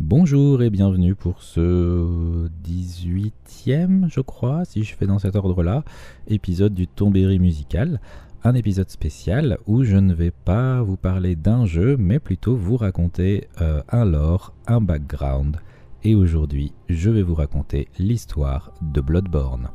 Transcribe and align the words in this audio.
Bonjour 0.00 0.62
et 0.62 0.70
bienvenue 0.70 1.14
pour 1.14 1.42
ce 1.42 2.48
18e, 2.64 4.08
je 4.10 4.20
crois, 4.22 4.64
si 4.64 4.82
je 4.82 4.96
fais 4.96 5.06
dans 5.06 5.18
cet 5.18 5.36
ordre-là, 5.36 5.84
épisode 6.26 6.72
du 6.72 6.88
Tombéry 6.88 7.38
musical. 7.38 8.00
Un 8.42 8.54
épisode 8.54 8.88
spécial 8.88 9.58
où 9.66 9.84
je 9.84 9.96
ne 9.96 10.14
vais 10.14 10.30
pas 10.30 10.80
vous 10.80 10.96
parler 10.96 11.36
d'un 11.36 11.66
jeu, 11.66 11.98
mais 11.98 12.18
plutôt 12.18 12.56
vous 12.56 12.78
raconter 12.78 13.48
euh, 13.60 13.82
un 13.90 14.06
lore, 14.06 14.54
un 14.66 14.80
background. 14.80 15.58
Et 16.02 16.14
aujourd'hui, 16.14 16.72
je 16.88 17.10
vais 17.10 17.22
vous 17.22 17.34
raconter 17.34 17.88
l'histoire 17.98 18.72
de 18.80 19.02
Bloodborne. 19.02 19.68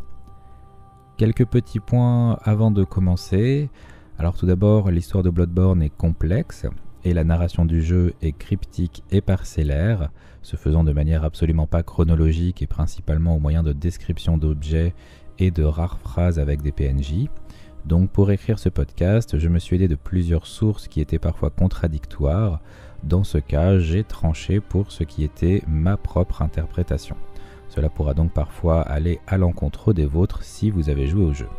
Quelques 1.17 1.45
petits 1.45 1.79
points 1.79 2.39
avant 2.41 2.71
de 2.71 2.83
commencer. 2.83 3.69
Alors 4.17 4.35
tout 4.35 4.47
d'abord, 4.47 4.89
l'histoire 4.89 5.23
de 5.23 5.29
Bloodborne 5.29 5.83
est 5.83 5.95
complexe 5.95 6.65
et 7.05 7.13
la 7.13 7.23
narration 7.23 7.65
du 7.65 7.83
jeu 7.83 8.13
est 8.23 8.31
cryptique 8.31 9.03
et 9.11 9.21
parcellaire, 9.21 10.09
se 10.41 10.57
faisant 10.57 10.83
de 10.83 10.91
manière 10.91 11.23
absolument 11.23 11.67
pas 11.67 11.83
chronologique 11.83 12.63
et 12.63 12.67
principalement 12.67 13.35
au 13.35 13.39
moyen 13.39 13.61
de 13.63 13.73
descriptions 13.73 14.37
d'objets 14.37 14.93
et 15.37 15.51
de 15.51 15.63
rares 15.63 15.99
phrases 15.99 16.39
avec 16.39 16.63
des 16.63 16.71
PNJ. 16.71 17.29
Donc 17.85 18.09
pour 18.09 18.31
écrire 18.31 18.57
ce 18.57 18.69
podcast, 18.69 19.37
je 19.37 19.47
me 19.47 19.59
suis 19.59 19.75
aidé 19.75 19.87
de 19.87 19.95
plusieurs 19.95 20.47
sources 20.47 20.87
qui 20.87 20.99
étaient 20.99 21.19
parfois 21.19 21.51
contradictoires. 21.51 22.59
Dans 23.03 23.23
ce 23.23 23.37
cas, 23.37 23.77
j'ai 23.77 24.03
tranché 24.03 24.59
pour 24.59 24.91
ce 24.91 25.03
qui 25.03 25.23
était 25.23 25.61
ma 25.67 25.97
propre 25.97 26.41
interprétation. 26.41 27.15
Cela 27.69 27.89
pourra 27.89 28.15
donc 28.15 28.31
parfois 28.31 28.81
aller 28.81 29.19
à 29.27 29.37
l'encontre 29.37 29.93
des 29.93 30.05
vôtres 30.07 30.43
si 30.43 30.71
vous 30.71 30.89
avez 30.89 31.05
joué 31.05 31.23
au 31.23 31.33
jeu. 31.33 31.49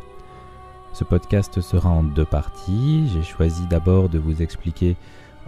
Ce 0.93 1.05
podcast 1.05 1.61
sera 1.61 1.91
en 1.91 2.03
deux 2.03 2.25
parties. 2.25 3.07
J'ai 3.13 3.23
choisi 3.23 3.67
d'abord 3.69 4.09
de 4.09 4.19
vous 4.19 4.43
expliquer 4.43 4.97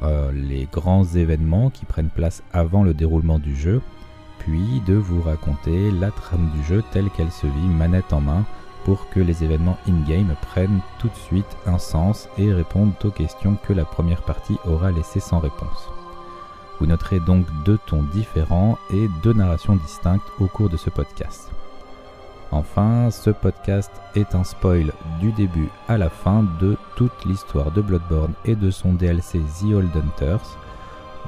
euh, 0.02 0.33
les 0.33 0.69
grands 0.70 1.05
événements 1.05 1.70
qui 1.70 1.84
prennent 1.84 2.11
place 2.11 2.43
avant 2.52 2.83
le 2.83 2.95
déroulement 2.95 3.38
du 3.38 3.57
jeu, 3.57 3.80
puis 4.38 4.80
de 4.87 4.95
vous 4.95 5.23
raconter 5.23 5.90
la 5.90 6.10
trame 6.10 6.51
du 6.55 6.63
jeu 6.65 6.82
telle 6.93 7.10
qu'elle 7.10 7.32
se 7.32 7.46
vit 7.46 7.68
manette 7.68 8.13
en 8.13 8.21
main 8.21 8.45
pour 8.85 9.09
que 9.10 9.21
les 9.21 9.45
événements 9.45 9.77
in-game 9.88 10.35
prennent 10.40 10.80
tout 10.99 11.09
de 11.09 11.15
suite 11.15 11.57
un 11.66 11.79
sens 11.79 12.29
et 12.38 12.52
répondent 12.52 12.95
aux 13.05 13.10
questions 13.10 13.57
que 13.66 13.73
la 13.73 13.85
première 13.85 14.23
partie 14.23 14.57
aura 14.65 14.93
laissées 14.93 15.21
sans 15.21 15.40
réponse. 15.40 15.90
Vous 16.79 16.87
noterez 16.87 17.21
donc 17.21 17.45
deux 17.65 17.79
tons 17.87 18.05
différents 18.05 18.79
et 18.90 19.09
deux 19.23 19.33
narrations 19.33 19.77
distinctes 19.77 20.23
au 20.38 20.46
cours 20.46 20.71
de 20.71 20.77
ce 20.77 20.90
podcast. 20.90 21.51
Enfin, 22.51 23.10
ce 23.10 23.29
podcast 23.29 23.91
est 24.15 24.35
un 24.35 24.43
spoil 24.43 24.93
du 25.21 25.32
début 25.32 25.68
à 25.87 25.99
la 25.99 26.09
fin 26.09 26.45
de 26.60 26.77
toute 26.96 27.24
l'histoire 27.27 27.71
de 27.73 27.82
Bloodborne 27.82 28.32
et 28.46 28.55
de 28.55 28.71
son 28.71 28.95
DLC 28.95 29.38
The 29.60 29.74
Old 29.74 29.95
Hunters. 29.95 30.59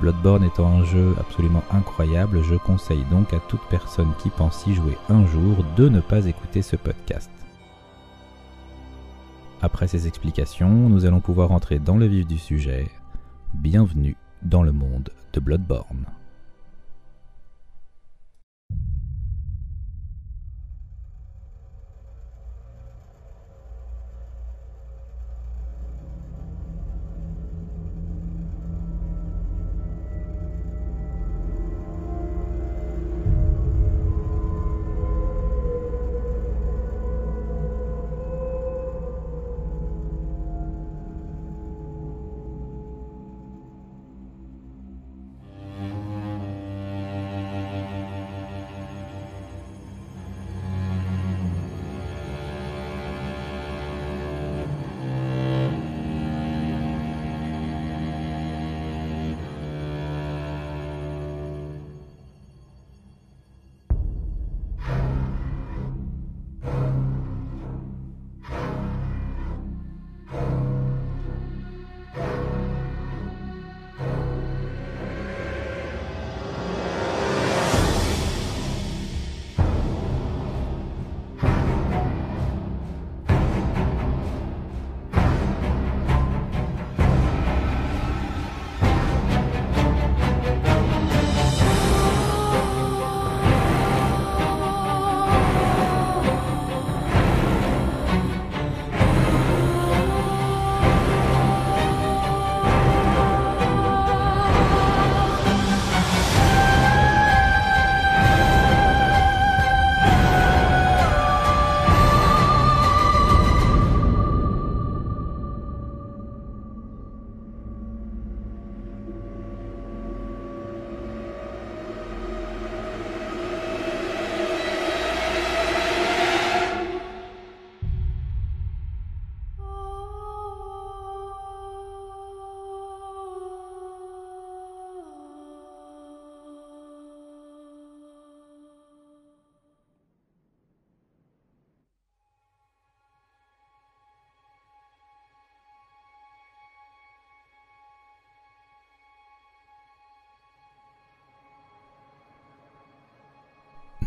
Bloodborne 0.00 0.44
étant 0.44 0.68
un 0.68 0.84
jeu 0.84 1.14
absolument 1.20 1.62
incroyable, 1.72 2.42
je 2.42 2.54
conseille 2.54 3.04
donc 3.10 3.34
à 3.34 3.40
toute 3.48 3.60
personne 3.68 4.12
qui 4.22 4.30
pense 4.30 4.66
y 4.66 4.72
jouer 4.72 4.96
un 5.10 5.26
jour 5.26 5.62
de 5.76 5.90
ne 5.90 6.00
pas 6.00 6.24
écouter 6.24 6.62
ce 6.62 6.76
podcast. 6.76 7.30
Après 9.60 9.88
ces 9.88 10.06
explications, 10.06 10.88
nous 10.88 11.04
allons 11.04 11.20
pouvoir 11.20 11.52
entrer 11.52 11.78
dans 11.78 11.98
le 11.98 12.06
vif 12.06 12.26
du 12.26 12.38
sujet. 12.38 12.90
Bienvenue 13.52 14.16
dans 14.40 14.62
le 14.62 14.72
monde 14.72 15.10
de 15.34 15.40
Bloodborne. 15.40 16.06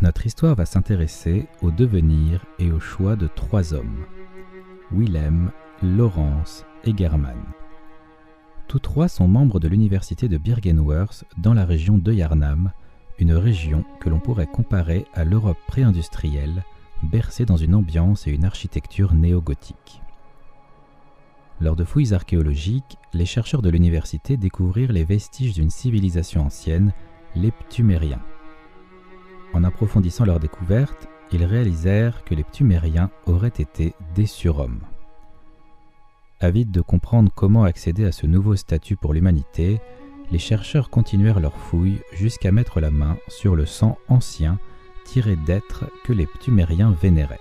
Notre 0.03 0.25
histoire 0.25 0.56
va 0.56 0.66
s'intéresser 0.66 1.47
au 1.62 1.72
devenir 1.72 2.46
et 2.59 2.74
au 2.74 2.81
choix 2.81 3.16
de 3.16 3.25
trois 3.25 3.74
hommes, 3.74 4.03
Willem, 4.91 5.50
Laurence 5.81 6.66
et 6.84 6.94
German. 6.94 7.38
Tous 8.68 8.80
trois 8.80 9.08
sont 9.08 9.30
membres 9.30 9.62
de 9.62 9.69
l'université 9.69 10.28
de 10.28 10.38
Birkenworth 10.38 11.24
dans 11.38 11.53
la 11.53 11.63
région 11.63 11.98
de 11.98 12.12
Yarnam, 12.12 12.74
une 13.18 13.31
région 13.31 13.86
que 14.01 14.10
l'on 14.10 14.19
pourrait 14.19 14.45
comparer 14.45 15.06
à 15.13 15.24
l'Europe 15.24 15.60
pré-industrielle, 15.68 16.66
bercée 17.04 17.45
dans 17.45 17.56
une 17.56 17.74
ambiance 17.74 18.28
et 18.28 18.31
une 18.31 18.44
architecture 18.44 19.13
néo-gothique. 19.13 20.01
Lors 21.62 21.78
de 21.78 21.86
fouilles 21.86 22.13
archéologiques, 22.13 22.98
les 23.13 23.25
chercheurs 23.25 23.62
de 23.62 23.69
l'université 23.69 24.36
découvrirent 24.36 24.92
les 24.92 25.06
vestiges 25.06 25.54
d'une 25.54 25.69
civilisation 25.69 26.42
ancienne, 26.42 26.92
les 27.38 27.51
Ptumériens. 27.51 28.19
En 29.54 29.64
approfondissant 29.64 30.26
leur 30.26 30.40
découverte, 30.40 31.08
ils 31.32 31.46
réalisèrent 31.46 32.24
que 32.24 32.36
les 32.36 32.44
Ptumériens 32.44 33.10
auraient 33.26 33.48
été 33.48 33.94
des 34.16 34.26
surhommes. 34.26 34.82
Avides 36.40 36.72
de 36.72 36.82
comprendre 36.82 37.32
comment 37.34 37.64
accéder 37.64 38.06
à 38.06 38.12
ce 38.12 38.28
nouveau 38.28 38.56
statut 38.56 38.96
pour 38.96 39.14
l'humanité, 39.14 39.80
les 40.32 40.40
chercheurs 40.40 40.90
continuèrent 40.90 41.40
leurs 41.40 41.58
fouilles 41.58 42.02
jusqu'à 42.12 42.52
mettre 42.52 42.80
la 42.80 42.92
main 42.92 43.18
sur 43.28 43.56
le 43.56 43.66
sang 43.66 43.98
ancien 44.10 44.60
tiré 45.06 45.36
d'êtres 45.36 45.86
que 46.04 46.14
les 46.14 46.26
Ptumériens 46.26 46.96
vénéraient. 47.02 47.40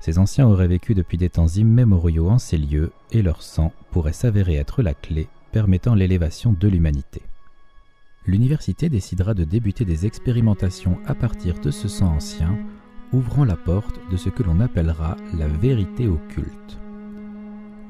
Ces 0.00 0.18
anciens 0.18 0.46
auraient 0.46 0.68
vécu 0.68 0.94
depuis 0.94 1.18
des 1.18 1.30
temps 1.30 1.48
immémoriaux 1.48 2.28
en 2.28 2.38
ces 2.38 2.58
lieux 2.58 2.92
et 3.10 3.22
leur 3.22 3.42
sang 3.42 3.72
pourrait 3.90 4.12
s'avérer 4.12 4.54
être 4.54 4.82
la 4.82 4.94
clé 4.94 5.28
permettant 5.52 5.94
l'élévation 5.94 6.52
de 6.52 6.68
l'humanité. 6.68 7.22
L'université 8.26 8.88
décidera 8.88 9.34
de 9.34 9.44
débuter 9.44 9.84
des 9.84 10.06
expérimentations 10.06 10.98
à 11.06 11.14
partir 11.14 11.58
de 11.60 11.70
ce 11.70 11.88
sang 11.88 12.14
ancien, 12.16 12.58
ouvrant 13.12 13.44
la 13.44 13.56
porte 13.56 14.00
de 14.10 14.16
ce 14.16 14.28
que 14.28 14.42
l'on 14.42 14.60
appellera 14.60 15.16
la 15.38 15.46
vérité 15.46 16.08
occulte. 16.08 16.78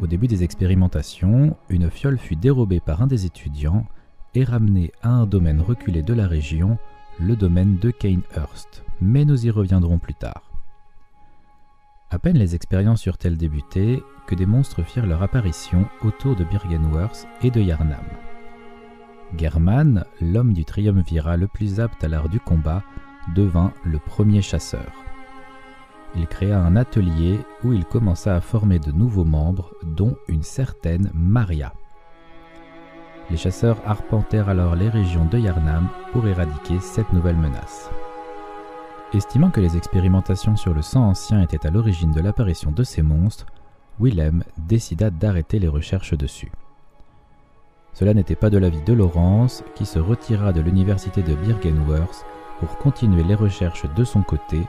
Au 0.00 0.06
début 0.06 0.26
des 0.26 0.44
expérimentations, 0.44 1.56
une 1.70 1.90
fiole 1.90 2.18
fut 2.18 2.36
dérobée 2.36 2.80
par 2.80 3.00
un 3.00 3.06
des 3.06 3.24
étudiants 3.24 3.86
et 4.34 4.44
ramenée 4.44 4.92
à 5.02 5.08
un 5.08 5.26
domaine 5.26 5.62
reculé 5.62 6.02
de 6.02 6.12
la 6.12 6.26
région, 6.26 6.78
le 7.18 7.34
domaine 7.34 7.78
de 7.78 7.90
Kanehurst, 7.90 8.84
mais 9.00 9.24
nous 9.24 9.46
y 9.46 9.50
reviendrons 9.50 9.98
plus 9.98 10.14
tard. 10.14 10.42
À 12.10 12.18
peine 12.18 12.36
les 12.36 12.54
expériences 12.54 13.06
eurent-elles 13.06 13.38
débuté 13.38 14.02
que 14.26 14.34
des 14.34 14.46
monstres 14.46 14.82
firent 14.82 15.06
leur 15.06 15.22
apparition 15.22 15.86
autour 16.04 16.36
de 16.36 16.44
Birgenworth 16.44 17.26
et 17.42 17.50
de 17.50 17.60
Yarnam. 17.60 18.04
German, 19.36 20.04
l'homme 20.20 20.52
du 20.52 20.64
triumvirat 20.64 21.36
le 21.36 21.46
plus 21.46 21.80
apte 21.80 22.02
à 22.04 22.08
l'art 22.08 22.28
du 22.28 22.40
combat, 22.40 22.82
devint 23.34 23.72
le 23.84 23.98
premier 23.98 24.42
chasseur. 24.42 24.92
Il 26.14 26.26
créa 26.26 26.58
un 26.58 26.76
atelier 26.76 27.38
où 27.62 27.72
il 27.72 27.84
commença 27.84 28.34
à 28.34 28.40
former 28.40 28.78
de 28.78 28.92
nouveaux 28.92 29.24
membres, 29.24 29.72
dont 29.82 30.16
une 30.28 30.42
certaine 30.42 31.10
Maria. 31.14 31.74
Les 33.30 33.36
chasseurs 33.36 33.80
arpentèrent 33.84 34.48
alors 34.48 34.76
les 34.76 34.88
régions 34.88 35.24
de 35.24 35.38
Yarnam 35.38 35.88
pour 36.12 36.26
éradiquer 36.26 36.78
cette 36.80 37.12
nouvelle 37.12 37.36
menace. 37.36 37.90
Estimant 39.12 39.50
que 39.50 39.60
les 39.60 39.76
expérimentations 39.76 40.56
sur 40.56 40.74
le 40.74 40.82
sang 40.82 41.08
ancien 41.08 41.42
étaient 41.42 41.66
à 41.66 41.70
l'origine 41.70 42.12
de 42.12 42.20
l'apparition 42.20 42.72
de 42.72 42.84
ces 42.84 43.02
monstres, 43.02 43.46
Willem 44.00 44.44
décida 44.58 45.10
d'arrêter 45.10 45.58
les 45.58 45.68
recherches 45.68 46.14
dessus. 46.14 46.52
Cela 47.98 48.12
n'était 48.12 48.36
pas 48.36 48.50
de 48.50 48.58
l'avis 48.58 48.82
de 48.82 48.92
Laurence, 48.92 49.64
qui 49.74 49.86
se 49.86 49.98
retira 49.98 50.52
de 50.52 50.60
l'université 50.60 51.22
de 51.22 51.34
Birkenworth 51.34 52.26
pour 52.60 52.76
continuer 52.76 53.24
les 53.24 53.34
recherches 53.34 53.86
de 53.96 54.04
son 54.04 54.20
côté 54.20 54.60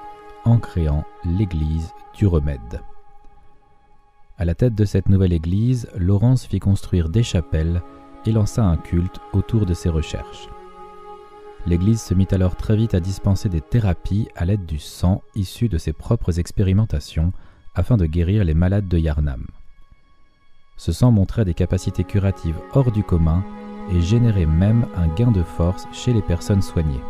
en 0.45 0.59
créant 0.59 1.03
l'église 1.25 1.91
du 2.15 2.25
remède. 2.25 2.79
À 4.37 4.45
la 4.45 4.55
tête 4.55 4.75
de 4.75 4.85
cette 4.85 5.09
nouvelle 5.09 5.33
église, 5.33 5.89
Laurence 5.97 6.45
fit 6.45 6.59
construire 6.59 7.09
des 7.09 7.21
chapelles 7.21 7.81
et 8.25 8.31
lança 8.31 8.63
un 8.63 8.77
culte 8.77 9.19
autour 9.33 9.65
de 9.65 9.73
ses 9.73 9.89
recherches. 9.89 10.47
L'Église 11.65 12.01
se 12.01 12.13
mit 12.13 12.27
alors 12.31 12.55
très 12.55 12.77
vite 12.77 12.93
à 12.93 13.01
dispenser 13.01 13.49
des 13.49 13.59
thérapies 13.59 14.29
à 14.37 14.45
l'aide 14.45 14.65
du 14.65 14.79
sang 14.79 15.21
issu 15.35 15.67
de 15.67 15.77
ses 15.77 15.91
propres 15.91 16.39
expérimentations 16.39 17.33
afin 17.75 17.97
de 17.97 18.05
guérir 18.05 18.45
les 18.45 18.53
malades 18.53 18.87
de 18.87 18.97
Yarnam. 18.97 19.47
Ce 20.77 20.91
sang 20.91 21.11
montrait 21.11 21.45
des 21.45 21.55
capacités 21.55 22.03
curatives 22.03 22.59
hors 22.73 22.91
du 22.91 23.03
commun 23.03 23.43
et 23.91 24.01
générait 24.01 24.45
même 24.45 24.85
un 24.95 25.07
gain 25.07 25.31
de 25.31 25.43
force 25.43 25.87
chez 25.91 26.13
les 26.13 26.21
personnes 26.21 26.61
soignées. 26.61 27.01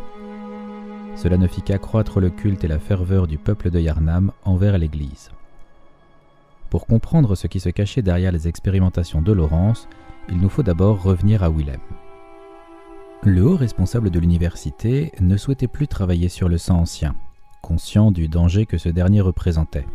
Cela 1.16 1.38
ne 1.38 1.48
fit 1.48 1.62
qu'accroître 1.62 2.20
le 2.20 2.30
culte 2.30 2.64
et 2.64 2.68
la 2.68 2.80
ferveur 2.80 3.28
du 3.28 3.38
peuple 3.38 3.70
de 3.70 3.80
Yarnam 3.80 4.32
envers 4.46 4.78
l'Église. 4.78 5.32
Pour 6.70 6.86
comprendre 6.86 7.36
ce 7.36 7.48
qui 7.48 7.60
se 7.60 7.70
cachait 7.70 8.02
derrière 8.02 8.32
les 8.32 8.48
expérimentations 8.48 9.22
de 9.22 9.32
Laurence, 9.32 9.88
il 10.30 10.38
nous 10.38 10.50
faut 10.50 10.64
d'abord 10.64 11.02
revenir 11.02 11.44
à 11.44 11.50
Willem. 11.50 11.80
Le 13.24 13.44
haut 13.44 13.56
responsable 13.56 14.12
de 14.12 14.20
l'université 14.20 15.12
ne 15.20 15.38
souhaitait 15.38 15.68
plus 15.68 15.88
travailler 15.88 16.30
sur 16.30 16.50
le 16.50 16.58
sang 16.58 16.80
ancien, 16.80 17.16
conscient 17.62 18.12
du 18.12 18.28
danger 18.28 18.66
que 18.66 18.78
ce 18.78 18.90
dernier 18.90 19.22
représentait. 19.22 19.88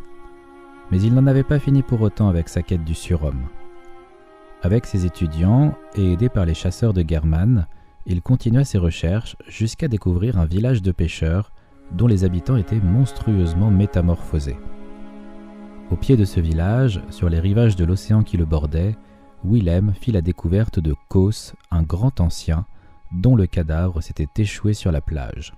Mais 0.90 1.00
il 1.00 1.14
n'en 1.14 1.26
avait 1.26 1.44
pas 1.44 1.60
fini 1.60 1.82
pour 1.82 2.00
autant 2.02 2.28
avec 2.28 2.48
sa 2.48 2.62
quête 2.62 2.84
du 2.84 2.94
surhomme. 2.94 3.46
Avec 4.64 4.86
ses 4.86 5.06
étudiants 5.06 5.74
et 5.96 6.12
aidé 6.12 6.28
par 6.28 6.46
les 6.46 6.54
chasseurs 6.54 6.92
de 6.92 7.04
German, 7.06 7.66
il 8.06 8.22
continua 8.22 8.64
ses 8.64 8.78
recherches 8.78 9.36
jusqu'à 9.48 9.88
découvrir 9.88 10.38
un 10.38 10.44
village 10.44 10.82
de 10.82 10.92
pêcheurs 10.92 11.50
dont 11.90 12.06
les 12.06 12.24
habitants 12.24 12.56
étaient 12.56 12.80
monstrueusement 12.80 13.72
métamorphosés. 13.72 14.56
Au 15.90 15.96
pied 15.96 16.16
de 16.16 16.24
ce 16.24 16.38
village, 16.38 17.02
sur 17.10 17.28
les 17.28 17.40
rivages 17.40 17.74
de 17.74 17.84
l'océan 17.84 18.22
qui 18.22 18.36
le 18.36 18.44
bordait, 18.44 18.96
Willem 19.44 19.92
fit 19.94 20.12
la 20.12 20.20
découverte 20.20 20.78
de 20.78 20.94
Kos, 21.08 21.54
un 21.72 21.82
grand 21.82 22.20
ancien, 22.20 22.64
dont 23.10 23.34
le 23.34 23.46
cadavre 23.46 24.00
s'était 24.00 24.42
échoué 24.42 24.74
sur 24.74 24.92
la 24.92 25.00
plage. 25.00 25.54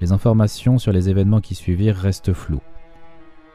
Les 0.00 0.10
informations 0.10 0.78
sur 0.78 0.92
les 0.92 1.08
événements 1.08 1.40
qui 1.40 1.54
suivirent 1.54 1.96
restent 1.96 2.32
floues. 2.32 2.62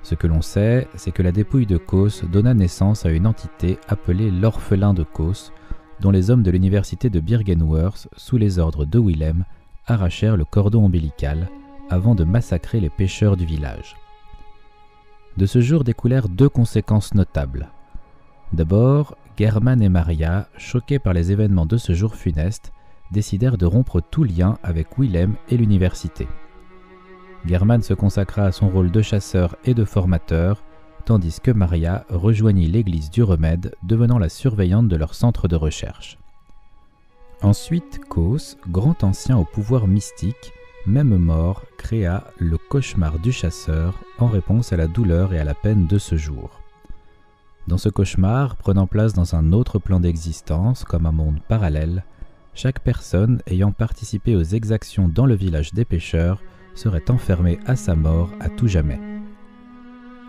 Ce 0.06 0.14
que 0.14 0.28
l'on 0.28 0.44
sait, 0.44 0.88
c'est 0.94 1.10
que 1.10 1.24
la 1.24 1.32
dépouille 1.32 1.66
de 1.66 1.78
Kos 1.78 2.26
donna 2.32 2.54
naissance 2.54 3.08
à 3.08 3.10
une 3.10 3.26
entité 3.26 3.80
appelée 3.88 4.30
l'orphelin 4.30 4.94
de 4.94 5.02
Kos, 5.02 5.52
dont 6.00 6.12
les 6.12 6.30
hommes 6.30 6.44
de 6.44 6.52
l'université 6.52 7.10
de 7.10 7.20
Birgenworth, 7.20 8.08
sous 8.16 8.38
les 8.38 8.60
ordres 8.60 8.86
de 8.86 9.00
Willem, 9.00 9.46
arrachèrent 9.88 10.38
le 10.38 10.46
cordon 10.46 10.86
ombilical 10.86 11.50
avant 11.90 12.14
de 12.14 12.24
massacrer 12.24 12.80
les 12.80 12.92
pêcheurs 12.92 13.36
du 13.36 13.46
village. 13.48 13.96
De 15.38 15.48
ce 15.48 15.60
jour 15.60 15.84
découlèrent 15.84 16.30
deux 16.30 16.50
conséquences 16.50 17.16
notables. 17.16 17.72
D'abord, 18.54 19.18
German 19.40 19.82
et 19.82 19.90
Maria, 19.90 20.50
choqués 20.56 21.00
par 21.00 21.14
les 21.14 21.32
événements 21.32 21.66
de 21.66 21.78
ce 21.78 21.94
jour 21.94 22.14
funeste, 22.14 22.74
décidèrent 23.10 23.58
de 23.58 23.66
rompre 23.66 24.02
tout 24.02 24.24
lien 24.24 24.60
avec 24.62 25.00
Willem 25.00 25.34
et 25.50 25.58
l'université. 25.58 26.28
German 27.48 27.82
se 27.82 27.94
consacra 27.94 28.46
à 28.46 28.52
son 28.52 28.70
rôle 28.70 28.92
de 28.92 29.02
chasseur 29.02 29.56
et 29.66 29.74
de 29.74 29.86
formateur, 29.86 30.64
tandis 31.06 31.40
que 31.40 31.52
Maria 31.52 32.06
rejoignit 32.10 32.68
l'église 32.68 33.12
du 33.12 33.22
remède, 33.22 33.76
devenant 33.84 34.18
la 34.18 34.30
surveillante 34.30 34.88
de 34.88 34.96
leur 34.96 35.14
centre 35.14 35.48
de 35.48 35.56
recherche. 35.56 36.18
Ensuite, 37.42 38.02
Kos, 38.10 38.58
grand 38.70 39.04
ancien 39.04 39.38
au 39.38 39.46
pouvoir 39.46 39.88
mystique, 39.88 40.54
même 40.88 41.16
mort, 41.18 41.64
créa 41.78 42.24
le 42.40 42.58
cauchemar 42.58 43.20
du 43.20 43.32
chasseur 43.32 44.00
en 44.18 44.28
réponse 44.28 44.74
à 44.74 44.78
la 44.78 44.88
douleur 44.88 45.34
et 45.34 45.40
à 45.40 45.44
la 45.44 45.54
peine 45.54 45.86
de 45.86 46.00
ce 46.00 46.16
jour. 46.16 46.62
Dans 47.68 47.78
ce 47.78 47.90
cauchemar, 47.90 48.56
prenant 48.56 48.88
place 48.88 49.14
dans 49.14 49.36
un 49.36 49.52
autre 49.52 49.80
plan 49.80 50.00
d'existence, 50.00 50.84
comme 50.84 51.06
un 51.06 51.12
monde 51.12 51.40
parallèle, 51.48 52.04
chaque 52.54 52.80
personne 52.80 53.42
ayant 53.48 53.72
participé 53.72 54.36
aux 54.36 54.44
exactions 54.44 55.08
dans 55.08 55.26
le 55.26 55.36
village 55.36 55.74
des 55.74 55.86
pêcheurs 55.86 56.42
serait 56.76 57.10
enfermée 57.10 57.60
à 57.66 57.76
sa 57.76 57.96
mort 57.96 58.30
à 58.40 58.50
tout 58.50 58.68
jamais. 58.68 59.00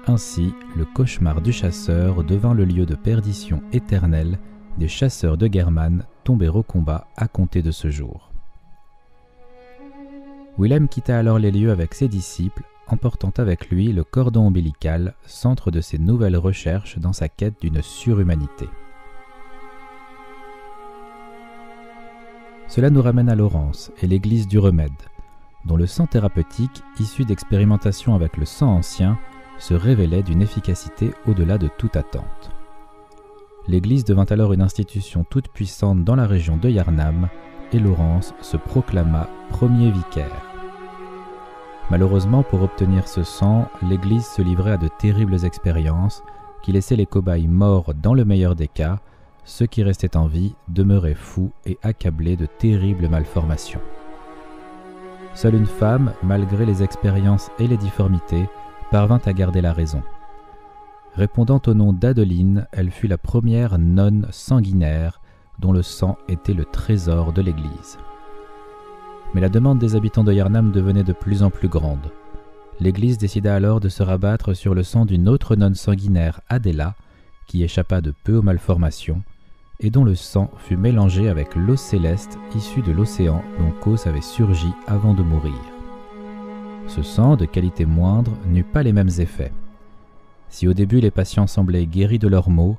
Ainsi, 0.06 0.54
le 0.76 0.84
cauchemar 0.84 1.43
du 1.43 1.52
chasseur 1.52 2.25
devint 2.25 2.54
le 2.54 2.64
lieu 2.64 2.87
de 2.87 2.94
perdition 2.94 3.62
éternelle 3.72 4.38
des 4.78 4.88
chasseurs 4.88 5.37
de 5.37 5.48
German 5.52 6.04
tombés 6.25 6.48
au 6.48 6.62
combat 6.62 7.08
à 7.16 7.28
compter 7.28 7.62
de 7.62 7.70
ce 7.70 7.90
jour. 7.90 8.31
Willem 10.59 10.88
quitta 10.88 11.18
alors 11.18 11.38
les 11.38 11.50
lieux 11.50 11.71
avec 11.71 11.92
ses 11.92 12.09
disciples 12.09 12.62
emportant 12.88 13.32
avec 13.37 13.68
lui 13.68 13.92
le 13.92 14.04
cordon 14.04 14.47
ombilical, 14.47 15.14
centre 15.26 15.71
de 15.71 15.80
ses 15.80 15.99
nouvelles 15.99 16.37
recherches 16.37 16.99
dans 16.99 17.12
sa 17.12 17.28
quête 17.28 17.61
d'une 17.61 17.82
surhumanité. 17.82 18.68
Cela 22.68 22.90
nous 22.90 23.02
ramène 23.02 23.28
à 23.28 23.35
Laurence 23.35 23.92
et 24.02 24.06
l'église 24.06 24.49
du 24.49 24.59
remède, 24.59 24.90
dont 25.66 25.76
le 25.76 25.87
sang 25.87 26.06
thérapeutique, 26.06 26.82
issu 27.00 27.25
d'expérimentations 27.25 28.14
avec 28.14 28.37
le 28.37 28.44
sang 28.44 28.68
ancien, 28.68 29.18
se 29.58 29.75
révélait 29.75 30.23
d'une 30.23 30.42
efficacité 30.42 31.12
au-delà 31.26 31.58
de 31.58 31.68
toute 31.78 31.96
attente. 31.96 32.50
L'Église 33.68 34.04
devint 34.04 34.26
alors 34.30 34.52
une 34.52 34.62
institution 34.62 35.25
toute 35.28 35.49
puissante 35.49 36.04
dans 36.04 36.14
la 36.14 36.26
région 36.26 36.56
de 36.56 36.68
Yarnam, 36.68 37.28
et 37.73 37.80
Laurence 37.80 38.32
se 38.40 38.56
proclama 38.56 39.28
premier 39.50 39.90
vicaire. 39.90 40.42
Malheureusement, 41.90 42.44
pour 42.44 42.62
obtenir 42.62 43.08
ce 43.08 43.25
sang, 43.25 43.68
l'Église 43.82 44.26
se 44.26 44.42
livrait 44.42 44.73
à 44.73 44.76
de 44.76 44.88
terribles 44.99 45.44
expériences 45.44 46.23
qui 46.62 46.73
laissaient 46.73 46.96
les 46.96 47.06
cobayes 47.06 47.49
morts 47.49 47.92
dans 47.94 48.14
le 48.14 48.25
meilleur 48.25 48.54
des 48.54 48.68
cas, 48.68 48.99
ceux 49.44 49.66
qui 49.66 49.82
restaient 49.82 50.16
en 50.16 50.26
vie 50.26 50.54
demeuraient 50.68 51.14
fous 51.14 51.52
et 51.64 51.78
accablés 51.82 52.37
de 52.37 52.46
terribles 52.46 53.08
malformations. 53.08 53.80
Seule 55.37 55.55
une 55.55 55.66
femme, 55.66 56.12
malgré 56.25 56.66
les 56.66 56.83
expériences 56.83 57.52
et 57.61 57.69
les 57.69 57.76
difformités, 57.76 58.49
parvint 58.90 59.21
à 59.25 59.33
garder 59.33 59.61
la 59.61 59.73
raison. 59.73 60.02
Répondant 61.14 61.62
au 61.69 61.75
nom 61.75 61.93
d'Adeline, 61.93 62.66
elle 62.73 62.90
fut 62.90 63.07
la 63.07 63.19
première 63.19 63.78
nonne 63.78 64.26
sanguinaire 64.33 65.21
dont 65.61 65.73
le 65.73 65.83
sang 65.83 66.19
était 66.26 66.55
le 66.55 66.64
trésor 66.64 67.33
de 67.33 67.43
l'Église 67.43 67.99
mais 69.35 69.40
la 69.40 69.49
demande 69.49 69.78
des 69.78 69.97
habitants 69.97 70.25
de 70.25 70.33
Yarnam 70.33 70.73
devenait 70.73 71.05
de 71.05 71.12
plus 71.12 71.43
en 71.43 71.50
plus 71.50 71.69
grande. 71.69 72.11
L'Église 72.81 73.19
décida 73.19 73.55
alors 73.55 73.81
de 73.81 73.88
se 73.88 74.02
rabattre 74.02 74.55
sur 74.55 74.75
le 74.75 74.83
sang 74.83 75.07
d'une 75.07 75.28
autre 75.28 75.57
nonne 75.57 75.75
sanguinaire, 75.75 76.40
Adela, 76.49 76.95
qui 77.47 77.62
échappa 77.62 78.00
de 78.00 78.12
peu 78.25 78.37
aux 78.37 78.43
malformations, 78.43 79.23
et 79.80 79.90
dont 79.90 80.04
le 80.04 80.14
sang 80.14 80.50
fut 80.56 80.76
mélangé 80.76 81.28
avec 81.28 81.54
l'eau 81.54 81.76
céleste 81.76 82.38
issue 82.54 82.83
de 82.83 82.92
l'océan 82.92 83.42
dont 83.59 83.73
Kos 83.80 84.06
avait 84.06 84.21
surgi 84.21 84.73
avant 84.87 85.14
de 85.14 85.23
mourir. 85.23 85.61
Ce 86.87 87.02
sang, 87.02 87.37
de 87.37 87.45
qualité 87.45 87.85
moindre, 87.85 88.33
n'eut 88.47 88.64
pas 88.64 88.83
les 88.83 88.92
mêmes 88.92 89.11
effets. 89.18 89.52
Si 90.49 90.68
au 90.68 90.75
début 90.75 91.00
les 91.00 91.11
patients 91.11 91.47
semblaient 91.47 91.87
guéris 91.87 92.18
de 92.18 92.28
leurs 92.28 92.50
maux, 92.50 92.76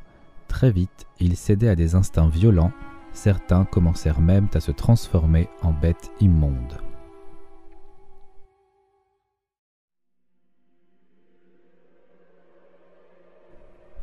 très 0.47 0.71
vite 0.71 1.05
ils 1.19 1.35
cédaient 1.35 1.69
à 1.69 1.75
des 1.75 1.95
instincts 1.95 2.29
violents 2.29 2.71
certains 3.17 3.65
commencèrent 3.65 4.21
même 4.21 4.47
à 4.53 4.59
se 4.59 4.71
transformer 4.71 5.49
en 5.63 5.73
bêtes 5.73 6.11
immondes. 6.21 6.79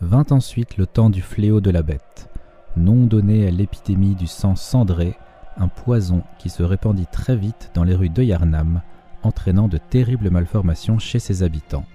Vint 0.00 0.26
ensuite 0.30 0.76
le 0.76 0.86
temps 0.86 1.08
du 1.08 1.22
fléau 1.22 1.60
de 1.60 1.70
la 1.70 1.82
bête, 1.82 2.28
nom 2.76 3.06
donné 3.06 3.46
à 3.46 3.50
l'épidémie 3.50 4.14
du 4.14 4.26
sang 4.26 4.56
cendré, 4.56 5.16
un 5.56 5.68
poison 5.68 6.22
qui 6.38 6.50
se 6.50 6.62
répandit 6.62 7.06
très 7.06 7.36
vite 7.36 7.70
dans 7.74 7.84
les 7.84 7.94
rues 7.94 8.08
de 8.08 8.22
Yarnam, 8.22 8.82
entraînant 9.22 9.68
de 9.68 9.78
terribles 9.78 10.30
malformations 10.30 10.98
chez 10.98 11.18
ses 11.18 11.42
habitants, 11.42 11.86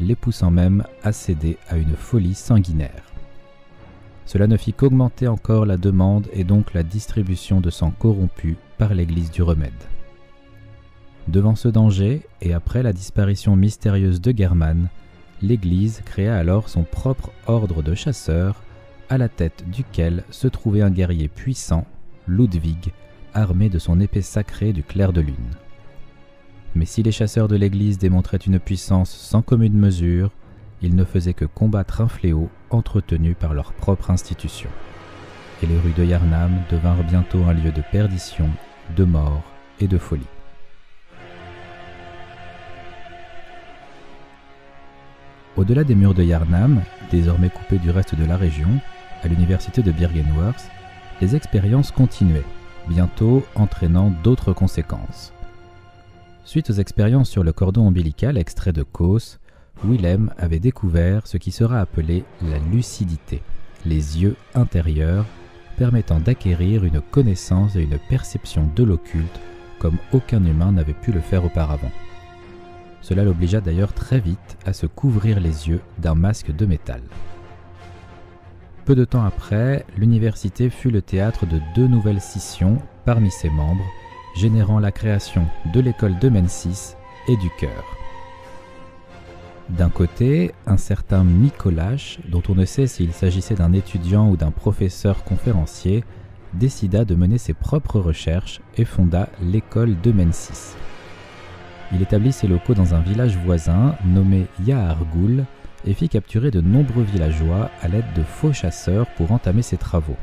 les 0.00 0.14
poussant 0.14 0.50
même 0.50 0.84
à 1.02 1.12
céder 1.12 1.58
à 1.68 1.76
une 1.76 1.96
folie 1.96 2.34
sanguinaire. 2.34 3.02
Cela 4.26 4.46
ne 4.46 4.58
fit 4.58 4.74
qu'augmenter 4.74 5.26
encore 5.26 5.64
la 5.64 5.78
demande 5.78 6.26
et 6.32 6.44
donc 6.44 6.74
la 6.74 6.82
distribution 6.82 7.60
de 7.60 7.70
sang 7.70 7.92
corrompu 7.98 8.58
par 8.76 8.92
l'Église 8.92 9.30
du 9.30 9.42
remède. 9.42 9.72
Devant 11.28 11.56
ce 11.56 11.68
danger, 11.68 12.26
et 12.40 12.52
après 12.52 12.82
la 12.82 12.92
disparition 12.92 13.56
mystérieuse 13.56 14.20
de 14.20 14.36
German, 14.36 14.88
l'Église 15.42 16.02
créa 16.04 16.36
alors 16.36 16.68
son 16.68 16.82
propre 16.82 17.30
ordre 17.46 17.82
de 17.82 17.94
chasseurs, 17.94 18.62
à 19.08 19.18
la 19.18 19.28
tête 19.28 19.64
duquel 19.70 20.24
se 20.30 20.48
trouvait 20.48 20.82
un 20.82 20.90
guerrier 20.90 21.28
puissant, 21.28 21.86
Ludwig, 22.26 22.92
armé 23.34 23.68
de 23.68 23.78
son 23.78 24.00
épée 24.00 24.22
sacrée 24.22 24.72
du 24.72 24.82
clair 24.82 25.12
de 25.12 25.20
lune. 25.20 25.54
Mais 26.74 26.84
si 26.84 27.02
les 27.02 27.12
chasseurs 27.12 27.48
de 27.48 27.56
l'Église 27.56 27.98
démontraient 27.98 28.36
une 28.36 28.60
puissance 28.60 29.10
sans 29.10 29.42
commune 29.42 29.78
mesure, 29.78 30.30
ils 30.82 30.94
ne 30.94 31.04
faisaient 31.04 31.34
que 31.34 31.44
combattre 31.44 32.00
un 32.00 32.08
fléau 32.08 32.50
entretenu 32.70 33.34
par 33.34 33.54
leur 33.54 33.72
propre 33.72 34.10
institution. 34.10 34.68
Et 35.62 35.66
les 35.66 35.78
rues 35.78 35.94
de 35.96 36.04
Yarnam 36.04 36.52
devinrent 36.70 37.02
bientôt 37.04 37.42
un 37.44 37.52
lieu 37.52 37.72
de 37.72 37.82
perdition, 37.90 38.48
de 38.96 39.04
mort 39.04 39.42
et 39.80 39.88
de 39.88 39.98
folie. 39.98 40.22
Au-delà 45.56 45.82
des 45.82 45.96
murs 45.96 46.14
de 46.14 46.22
Yarnam, 46.22 46.82
désormais 47.10 47.50
coupés 47.50 47.78
du 47.78 47.90
reste 47.90 48.14
de 48.14 48.24
la 48.24 48.36
région, 48.36 48.68
à 49.22 49.28
l'université 49.28 49.82
de 49.82 49.92
Birkenworth, 49.92 50.70
les 51.20 51.34
expériences 51.34 51.90
continuaient, 51.90 52.44
bientôt 52.88 53.44
entraînant 53.54 54.12
d'autres 54.22 54.52
conséquences. 54.52 55.32
Suite 56.44 56.70
aux 56.70 56.74
expériences 56.74 57.28
sur 57.28 57.44
le 57.44 57.52
cordon 57.52 57.86
ombilical 57.86 58.38
extrait 58.38 58.72
de 58.72 58.82
Kos, 58.82 59.38
Willem 59.84 60.32
avait 60.38 60.58
découvert 60.58 61.26
ce 61.26 61.36
qui 61.36 61.50
sera 61.50 61.80
appelé 61.80 62.24
la 62.42 62.58
lucidité, 62.58 63.42
les 63.84 64.20
yeux 64.20 64.36
intérieurs 64.54 65.26
permettant 65.76 66.18
d'acquérir 66.18 66.84
une 66.84 67.00
connaissance 67.00 67.76
et 67.76 67.82
une 67.82 67.98
perception 68.08 68.68
de 68.74 68.82
l'occulte 68.82 69.40
comme 69.78 69.98
aucun 70.12 70.44
humain 70.44 70.72
n'avait 70.72 70.92
pu 70.92 71.12
le 71.12 71.20
faire 71.20 71.44
auparavant. 71.44 71.92
Cela 73.00 73.22
l'obligea 73.22 73.60
d'ailleurs 73.60 73.92
très 73.92 74.18
vite 74.18 74.58
à 74.66 74.72
se 74.72 74.86
couvrir 74.86 75.38
les 75.38 75.68
yeux 75.68 75.80
d'un 75.98 76.16
masque 76.16 76.54
de 76.54 76.66
métal. 76.66 77.00
Peu 78.88 78.94
de 78.94 79.04
temps 79.04 79.26
après, 79.26 79.84
l'université 79.98 80.70
fut 80.70 80.90
le 80.90 81.02
théâtre 81.02 81.44
de 81.44 81.60
deux 81.74 81.86
nouvelles 81.86 82.22
scissions 82.22 82.78
parmi 83.04 83.30
ses 83.30 83.50
membres, 83.50 83.84
générant 84.34 84.78
la 84.78 84.92
création 84.92 85.44
de 85.74 85.80
l'école 85.80 86.18
de 86.18 86.30
Mensis 86.30 86.96
et 87.28 87.36
du 87.36 87.50
Cœur. 87.60 87.84
D'un 89.68 89.90
côté, 89.90 90.54
un 90.66 90.78
certain 90.78 91.22
Micolache, 91.22 92.18
dont 92.30 92.42
on 92.48 92.54
ne 92.54 92.64
sait 92.64 92.86
s'il 92.86 93.12
s'agissait 93.12 93.56
d'un 93.56 93.74
étudiant 93.74 94.30
ou 94.30 94.38
d'un 94.38 94.52
professeur 94.52 95.22
conférencier, 95.22 96.02
décida 96.54 97.04
de 97.04 97.14
mener 97.14 97.36
ses 97.36 97.52
propres 97.52 98.00
recherches 98.00 98.62
et 98.78 98.86
fonda 98.86 99.28
l'école 99.42 100.00
de 100.00 100.12
Mensis. 100.12 100.76
Il 101.92 102.00
établit 102.00 102.32
ses 102.32 102.48
locaux 102.48 102.72
dans 102.72 102.94
un 102.94 103.00
village 103.00 103.36
voisin 103.44 103.96
nommé 104.06 104.46
Yahargoul 104.64 105.44
et 105.84 105.94
fit 105.94 106.08
capturer 106.08 106.50
de 106.50 106.60
nombreux 106.60 107.02
villageois 107.02 107.70
à 107.80 107.88
l'aide 107.88 108.12
de 108.14 108.22
faux 108.22 108.52
chasseurs 108.52 109.06
pour 109.16 109.32
entamer 109.32 109.62
ses 109.62 109.76
travaux. 109.76 110.16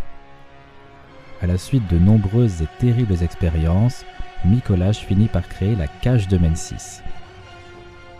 À 1.42 1.48
la 1.48 1.58
suite 1.58 1.88
de 1.92 2.00
nombreuses 2.00 2.62
et 2.62 2.68
terribles 2.80 3.22
expériences, 3.22 4.06
Mikolaj 4.46 4.98
finit 4.98 5.28
par 5.28 5.48
créer 5.48 5.76
la 5.76 5.88
cage 5.88 6.28
de 6.28 6.38
Mensis. 6.38 7.02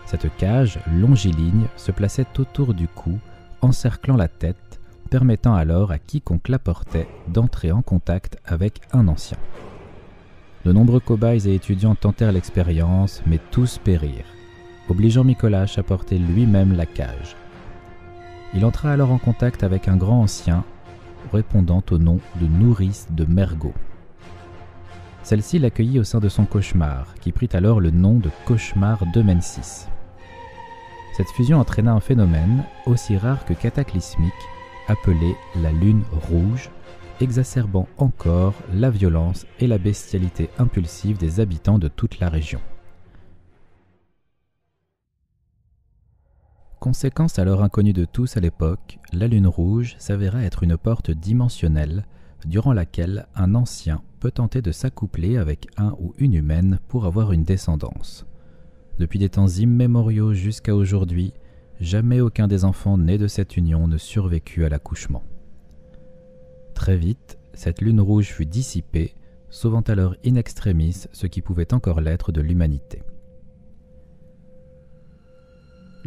Cette 0.06 0.34
cage, 0.36 0.78
longiligne, 0.92 1.66
se 1.76 1.92
plaçait 1.92 2.26
autour 2.38 2.74
du 2.74 2.88
cou, 2.88 3.18
encerclant 3.60 4.16
la 4.16 4.28
tête, 4.28 4.80
permettant 5.10 5.54
alors 5.54 5.90
à 5.90 5.98
quiconque 5.98 6.48
la 6.48 6.58
portait 6.58 7.08
d'entrer 7.28 7.72
en 7.72 7.82
contact 7.82 8.38
avec 8.44 8.80
un 8.92 9.08
ancien. 9.08 9.38
De 10.64 10.72
nombreux 10.72 11.00
cobayes 11.00 11.48
et 11.48 11.54
étudiants 11.54 11.94
tentèrent 11.94 12.32
l'expérience, 12.32 13.22
mais 13.26 13.38
tous 13.50 13.78
périrent, 13.78 14.35
obligeant 14.88 15.24
Nicolas 15.24 15.66
à 15.76 15.82
porter 15.82 16.18
lui-même 16.18 16.76
la 16.76 16.86
cage. 16.86 17.36
Il 18.54 18.64
entra 18.64 18.92
alors 18.92 19.10
en 19.10 19.18
contact 19.18 19.62
avec 19.62 19.88
un 19.88 19.96
grand 19.96 20.22
ancien, 20.22 20.64
répondant 21.32 21.82
au 21.90 21.98
nom 21.98 22.20
de 22.40 22.46
nourrice 22.46 23.08
de 23.10 23.24
Mergot. 23.24 23.74
Celle-ci 25.22 25.58
l'accueillit 25.58 25.98
au 25.98 26.04
sein 26.04 26.20
de 26.20 26.28
son 26.28 26.44
cauchemar, 26.44 27.14
qui 27.20 27.32
prit 27.32 27.48
alors 27.52 27.80
le 27.80 27.90
nom 27.90 28.14
de 28.14 28.30
cauchemar 28.44 29.04
de 29.12 29.22
Mensis. 29.22 29.88
Cette 31.16 31.30
fusion 31.30 31.58
entraîna 31.58 31.92
un 31.92 32.00
phénomène 32.00 32.62
aussi 32.86 33.16
rare 33.16 33.44
que 33.44 33.54
cataclysmique, 33.54 34.32
appelé 34.86 35.34
la 35.56 35.72
lune 35.72 36.02
rouge, 36.30 36.70
exacerbant 37.20 37.88
encore 37.98 38.54
la 38.72 38.90
violence 38.90 39.46
et 39.58 39.66
la 39.66 39.78
bestialité 39.78 40.50
impulsive 40.58 41.18
des 41.18 41.40
habitants 41.40 41.78
de 41.78 41.88
toute 41.88 42.20
la 42.20 42.28
région. 42.28 42.60
Conséquence 46.86 47.40
alors 47.40 47.64
inconnue 47.64 47.92
de 47.92 48.04
tous 48.04 48.36
à 48.36 48.40
l'époque, 48.40 49.00
la 49.12 49.26
Lune 49.26 49.48
Rouge 49.48 49.96
s'avéra 49.98 50.44
être 50.44 50.62
une 50.62 50.76
porte 50.76 51.10
dimensionnelle 51.10 52.06
durant 52.44 52.72
laquelle 52.72 53.26
un 53.34 53.56
ancien 53.56 54.02
peut 54.20 54.30
tenter 54.30 54.62
de 54.62 54.70
s'accoupler 54.70 55.36
avec 55.36 55.66
un 55.78 55.96
ou 55.98 56.14
une 56.16 56.34
humaine 56.34 56.78
pour 56.86 57.04
avoir 57.04 57.32
une 57.32 57.42
descendance. 57.42 58.24
Depuis 59.00 59.18
des 59.18 59.30
temps 59.30 59.48
immémoriaux 59.48 60.32
jusqu'à 60.32 60.76
aujourd'hui, 60.76 61.32
jamais 61.80 62.20
aucun 62.20 62.46
des 62.46 62.64
enfants 62.64 62.98
nés 62.98 63.18
de 63.18 63.26
cette 63.26 63.56
union 63.56 63.88
ne 63.88 63.98
survécut 63.98 64.64
à 64.64 64.68
l'accouchement. 64.68 65.24
Très 66.74 66.96
vite, 66.96 67.36
cette 67.52 67.80
lune 67.80 68.00
rouge 68.00 68.28
fut 68.28 68.46
dissipée, 68.46 69.16
sauvant 69.50 69.80
alors 69.80 70.14
in 70.24 70.36
extremis 70.36 71.06
ce 71.10 71.26
qui 71.26 71.42
pouvait 71.42 71.74
encore 71.74 72.00
l'être 72.00 72.30
de 72.30 72.42
l'humanité. 72.42 73.02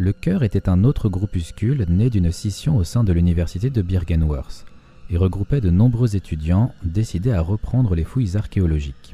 Le 0.01 0.13
Cœur 0.13 0.43
était 0.43 0.69
un 0.69 0.85
autre 0.85 1.09
groupuscule 1.09 1.85
né 1.89 2.09
d'une 2.09 2.31
scission 2.31 2.77
au 2.77 2.85
sein 2.85 3.03
de 3.03 3.11
l'université 3.11 3.69
de 3.69 3.81
Birkenworth 3.81 4.65
et 5.09 5.17
regroupait 5.17 5.59
de 5.59 5.69
nombreux 5.69 6.15
étudiants 6.15 6.73
décidés 6.85 7.33
à 7.33 7.41
reprendre 7.41 7.95
les 7.95 8.05
fouilles 8.05 8.37
archéologiques. 8.37 9.13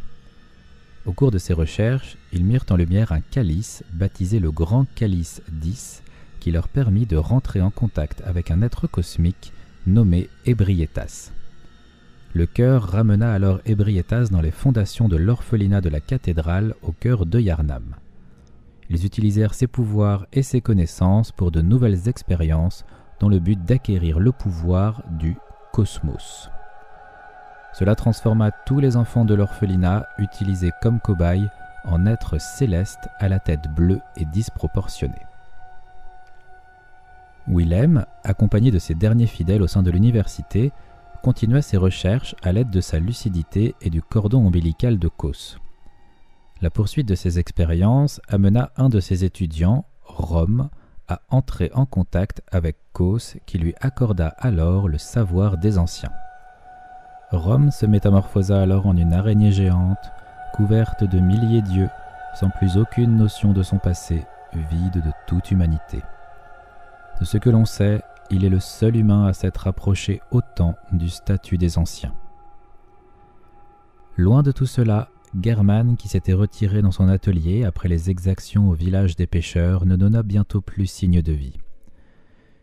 Au 1.08 1.12
cours 1.12 1.32
de 1.32 1.40
ces 1.40 1.54
recherches, 1.54 2.18
ils 2.34 2.46
mirent 2.46 2.68
en 2.70 2.76
lumière 2.76 3.14
un 3.14 3.22
calice 3.22 3.84
baptisé 3.94 4.40
le 4.40 4.52
Grand 4.52 4.86
Calice 4.94 5.42
10 5.54 6.04
qui 6.40 6.52
leur 6.52 6.68
permit 6.68 7.08
de 7.08 7.18
rentrer 7.18 7.62
en 7.62 7.72
contact 7.72 8.22
avec 8.24 8.52
un 8.52 8.62
être 8.62 8.86
cosmique 8.86 9.54
nommé 9.88 10.30
Ebrietas. 10.46 11.32
Le 12.34 12.46
chœur 12.46 12.84
ramena 12.84 13.34
alors 13.34 13.60
Ebrietas 13.66 14.28
dans 14.30 14.42
les 14.42 14.52
fondations 14.52 15.08
de 15.08 15.16
l'orphelinat 15.16 15.82
de 15.82 15.90
la 15.90 16.00
cathédrale 16.00 16.76
au 16.84 16.92
cœur 16.92 17.26
de 17.26 17.40
Yarnam. 17.40 17.96
Ils 18.90 19.06
utilisèrent 19.06 19.54
ses 19.54 19.68
pouvoirs 19.68 20.28
et 20.32 20.44
ses 20.44 20.62
connaissances 20.62 21.32
pour 21.32 21.52
de 21.52 21.62
nouvelles 21.62 22.08
expériences 22.08 22.86
dans 23.20 23.30
le 23.30 23.40
but 23.40 23.64
d'acquérir 23.64 24.20
le 24.20 24.32
pouvoir 24.32 25.04
du 25.10 25.38
cosmos. 25.72 26.50
Cela 27.74 27.96
transforma 27.96 28.52
tous 28.52 28.80
les 28.80 28.96
enfants 28.96 29.26
de 29.26 29.34
l'orphelinat 29.34 30.06
utilisés 30.18 30.72
comme 30.82 31.00
cobayes 31.00 31.50
en 31.84 32.06
êtres 32.06 32.40
célestes 32.40 33.10
à 33.20 33.28
la 33.28 33.40
tête 33.40 33.68
bleue 33.76 34.00
et 34.18 34.26
disproportionnée. 34.26 35.14
Willem, 37.48 38.06
accompagné 38.24 38.72
de 38.72 38.80
ses 38.80 38.96
derniers 38.96 39.28
fidèles 39.28 39.62
au 39.62 39.68
sein 39.68 39.84
de 39.84 39.92
l'université, 39.92 40.72
continua 41.22 41.62
ses 41.62 41.78
recherches 41.78 42.36
à 42.44 42.52
l'aide 42.52 42.70
de 42.70 42.82
sa 42.82 43.00
lucidité 43.00 43.76
et 43.82 43.90
du 43.90 44.02
cordon 44.02 44.46
ombilical 44.46 44.98
de 44.98 45.08
Kos. 45.08 45.58
La 46.62 46.70
poursuite 46.70 47.08
de 47.08 47.16
ses 47.16 47.38
expériences 47.38 48.22
amena 48.30 48.72
un 48.78 48.90
de 48.90 49.00
ses 49.00 49.26
étudiants, 49.26 49.86
Rome, 50.04 50.70
à 51.08 51.22
entrer 51.30 51.70
en 51.74 51.86
contact 51.86 52.42
avec 52.52 52.78
Kos 52.94 53.38
qui 53.46 53.58
lui 53.58 53.76
accorda 53.82 54.30
alors 54.40 54.88
le 54.88 54.98
savoir 54.98 55.58
des 55.58 55.78
anciens. 55.78 56.12
Rome 57.32 57.72
se 57.72 57.86
métamorphosa 57.86 58.62
alors 58.62 58.88
en 58.88 58.96
une 58.96 59.14
araignée 59.14 59.52
géante, 59.52 60.12
couverte 60.54 61.04
de 61.04 61.20
milliers 61.20 61.62
d'yeux, 61.62 61.90
sans 62.40 62.50
plus 62.50 62.78
aucune 62.78 63.18
notion 63.18 63.52
de 63.52 63.62
son 63.62 63.78
passé, 63.78 64.26
vide 64.54 65.04
de 65.04 65.12
toute 65.28 65.52
humanité. 65.52 66.02
De 67.20 67.26
ce 67.26 67.38
que 67.38 67.50
l'on 67.50 67.66
sait, 67.66 68.02
il 68.30 68.46
est 68.46 68.50
le 68.50 68.60
seul 68.60 68.96
humain 68.96 69.26
à 69.26 69.34
s'être 69.34 69.68
approché 69.68 70.22
autant 70.32 70.76
du 70.92 71.10
statut 71.10 71.58
des 71.58 71.78
anciens. 71.78 72.14
Loin 74.18 74.44
de 74.44 74.52
tout 74.52 74.66
cela, 74.66 75.10
German, 75.42 75.98
qui 75.98 76.08
s'était 76.08 76.34
retiré 76.34 76.82
dans 76.82 76.92
son 76.92 77.10
atelier 77.10 77.66
après 77.66 77.90
les 77.90 78.10
exactions 78.10 78.70
au 78.70 78.74
village 78.74 79.16
des 79.16 79.28
pêcheurs, 79.28 79.86
ne 79.86 79.96
donna 79.96 80.24
bientôt 80.24 80.62
plus 80.62 80.88
signe 80.88 81.22
de 81.22 81.34
vie. 81.34 81.58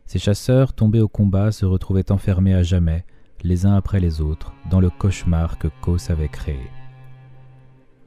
Ces 0.07 0.19
chasseurs, 0.19 0.73
tombés 0.73 1.01
au 1.01 1.09
combat, 1.09 1.53
se 1.53 1.67
retrouvaient 1.67 2.11
enfermés 2.11 2.55
à 2.55 2.63
jamais, 2.63 3.05
les 3.43 3.67
uns 3.67 3.75
après 3.75 4.01
les 4.01 4.21
autres, 4.21 4.53
dans 4.71 4.81
le 4.81 4.91
cauchemar 4.91 5.59
que 5.59 5.69
Kos 5.81 6.11
avait 6.11 6.29
créé. 6.29 6.71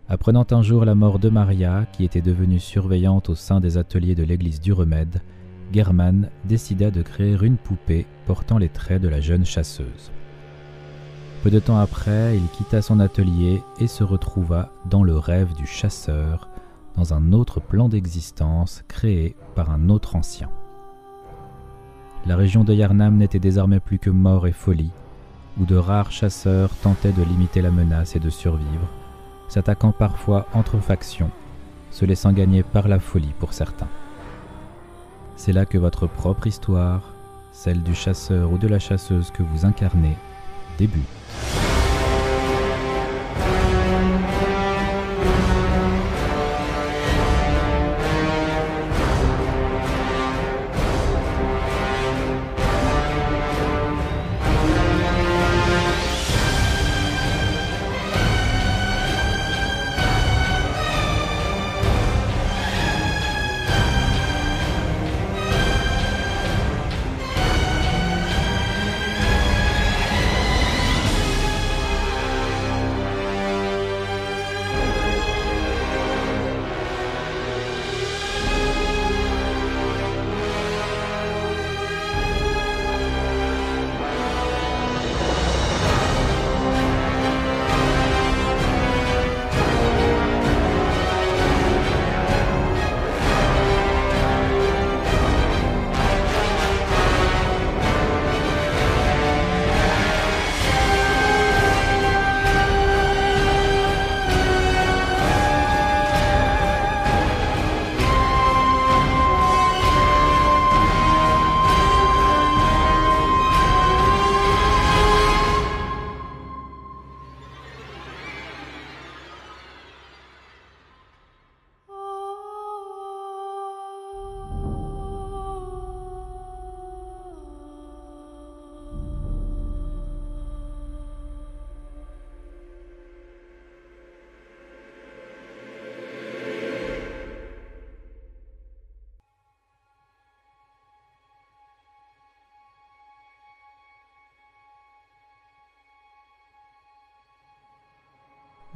Apprenant 0.07 0.45
un 0.51 0.61
jour 0.61 0.85
la 0.85 0.95
mort 0.95 1.19
de 1.19 1.29
Maria, 1.29 1.85
qui 1.91 2.03
était 2.03 2.21
devenue 2.21 2.59
surveillante 2.59 3.29
au 3.29 3.35
sein 3.35 3.59
des 3.59 3.77
ateliers 3.77 4.15
de 4.15 4.23
l'église 4.23 4.61
du 4.61 4.71
Remède, 4.71 5.21
German 5.73 6.29
décida 6.45 6.91
de 6.91 7.01
créer 7.01 7.37
une 7.41 7.57
poupée 7.57 8.05
portant 8.25 8.57
les 8.57 8.69
traits 8.69 9.01
de 9.01 9.07
la 9.07 9.19
jeune 9.19 9.45
chasseuse. 9.45 10.11
Peu 11.45 11.51
de 11.51 11.59
temps 11.59 11.77
après, 11.77 12.35
il 12.35 12.47
quitta 12.47 12.81
son 12.81 12.99
atelier 12.99 13.61
et 13.79 13.85
se 13.85 14.03
retrouva 14.03 14.71
dans 14.89 15.03
le 15.03 15.15
rêve 15.15 15.53
du 15.53 15.67
chasseur, 15.67 16.49
dans 16.95 17.13
un 17.13 17.33
autre 17.33 17.59
plan 17.59 17.87
d'existence 17.87 18.83
créé 18.87 19.35
par 19.53 19.69
un 19.69 19.89
autre 19.89 20.15
ancien. 20.15 20.49
La 22.25 22.35
région 22.35 22.63
de 22.63 22.73
Yarnam 22.73 23.17
n'était 23.17 23.37
désormais 23.37 23.79
plus 23.79 23.99
que 23.99 24.09
mort 24.09 24.47
et 24.47 24.53
folie, 24.53 24.89
où 25.59 25.65
de 25.65 25.75
rares 25.75 26.11
chasseurs 26.11 26.71
tentaient 26.81 27.11
de 27.11 27.21
limiter 27.21 27.61
la 27.61 27.69
menace 27.69 28.15
et 28.15 28.19
de 28.19 28.31
survivre, 28.31 28.89
s'attaquant 29.47 29.91
parfois 29.91 30.47
entre 30.51 30.79
factions, 30.79 31.29
se 31.91 32.05
laissant 32.05 32.33
gagner 32.33 32.63
par 32.63 32.87
la 32.87 32.97
folie 32.97 33.35
pour 33.37 33.53
certains. 33.53 33.89
C'est 35.35 35.53
là 35.53 35.67
que 35.67 35.77
votre 35.77 36.07
propre 36.07 36.47
histoire, 36.47 37.13
celle 37.51 37.83
du 37.83 37.93
chasseur 37.93 38.51
ou 38.51 38.57
de 38.57 38.67
la 38.67 38.79
chasseuse 38.79 39.29
que 39.29 39.43
vous 39.43 39.67
incarnez, 39.67 40.17
débute. 40.77 41.03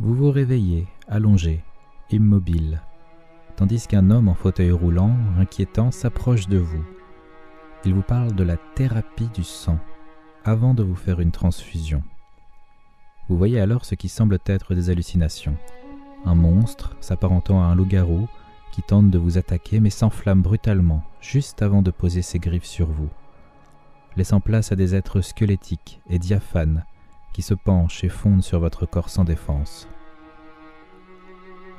Vous 0.01 0.15
vous 0.15 0.31
réveillez, 0.31 0.88
allongé, 1.09 1.62
immobile, 2.09 2.81
tandis 3.57 3.85
qu'un 3.85 4.12
homme 4.12 4.29
en 4.29 4.33
fauteuil 4.33 4.71
roulant, 4.71 5.13
inquiétant, 5.38 5.91
s'approche 5.91 6.47
de 6.47 6.57
vous. 6.57 6.85
Il 7.83 7.93
vous 7.93 8.01
parle 8.01 8.33
de 8.33 8.45
la 8.45 8.55
thérapie 8.75 9.27
du 9.33 9.43
sang 9.43 9.77
avant 10.45 10.73
de 10.73 10.83
vous 10.83 10.95
faire 10.95 11.19
une 11.19 11.31
transfusion. 11.31 12.01
Vous 13.27 13.38
voyez 13.38 13.59
alors 13.59 13.83
ce 13.83 13.95
qui 13.95 14.07
semble 14.07 14.39
être 14.45 14.73
des 14.73 14.89
hallucinations. 14.89 15.57
Un 16.25 16.35
monstre 16.35 16.95
s'apparentant 17.01 17.62
à 17.62 17.65
un 17.65 17.75
loup-garou 17.75 18.29
qui 18.71 18.81
tente 18.81 19.12
de 19.12 19.17
vous 19.17 19.38
attaquer 19.38 19.81
mais 19.81 19.89
s'enflamme 19.89 20.41
brutalement 20.41 21.03
juste 21.19 21.62
avant 21.62 21.81
de 21.81 21.91
poser 21.91 22.21
ses 22.21 22.39
griffes 22.39 22.63
sur 22.63 22.88
vous, 22.88 23.09
laissant 24.15 24.39
place 24.39 24.71
à 24.71 24.77
des 24.77 24.95
êtres 24.95 25.19
squelettiques 25.19 25.99
et 26.09 26.19
diaphanes 26.19 26.85
qui 27.34 27.42
se 27.42 27.54
penchent 27.54 28.04
et 28.04 28.10
fondent 28.10 28.44
sur 28.44 28.60
votre 28.60 28.86
corps 28.86 29.10
sans 29.10 29.24
défense. 29.24 29.88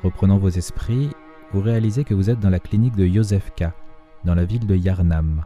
Reprenant 0.03 0.39
vos 0.39 0.49
esprits, 0.49 1.11
vous 1.53 1.61
réalisez 1.61 2.05
que 2.05 2.15
vous 2.15 2.31
êtes 2.31 2.41
dans 2.41 2.51
la 2.51 2.61
clinique 2.61 2.97
de 2.97 3.07
Yosefka, 3.07 3.75
dans 4.25 4.35
la 4.35 4.45
ville 4.45 4.67
de 4.67 4.77
Yarnam. 4.77 5.45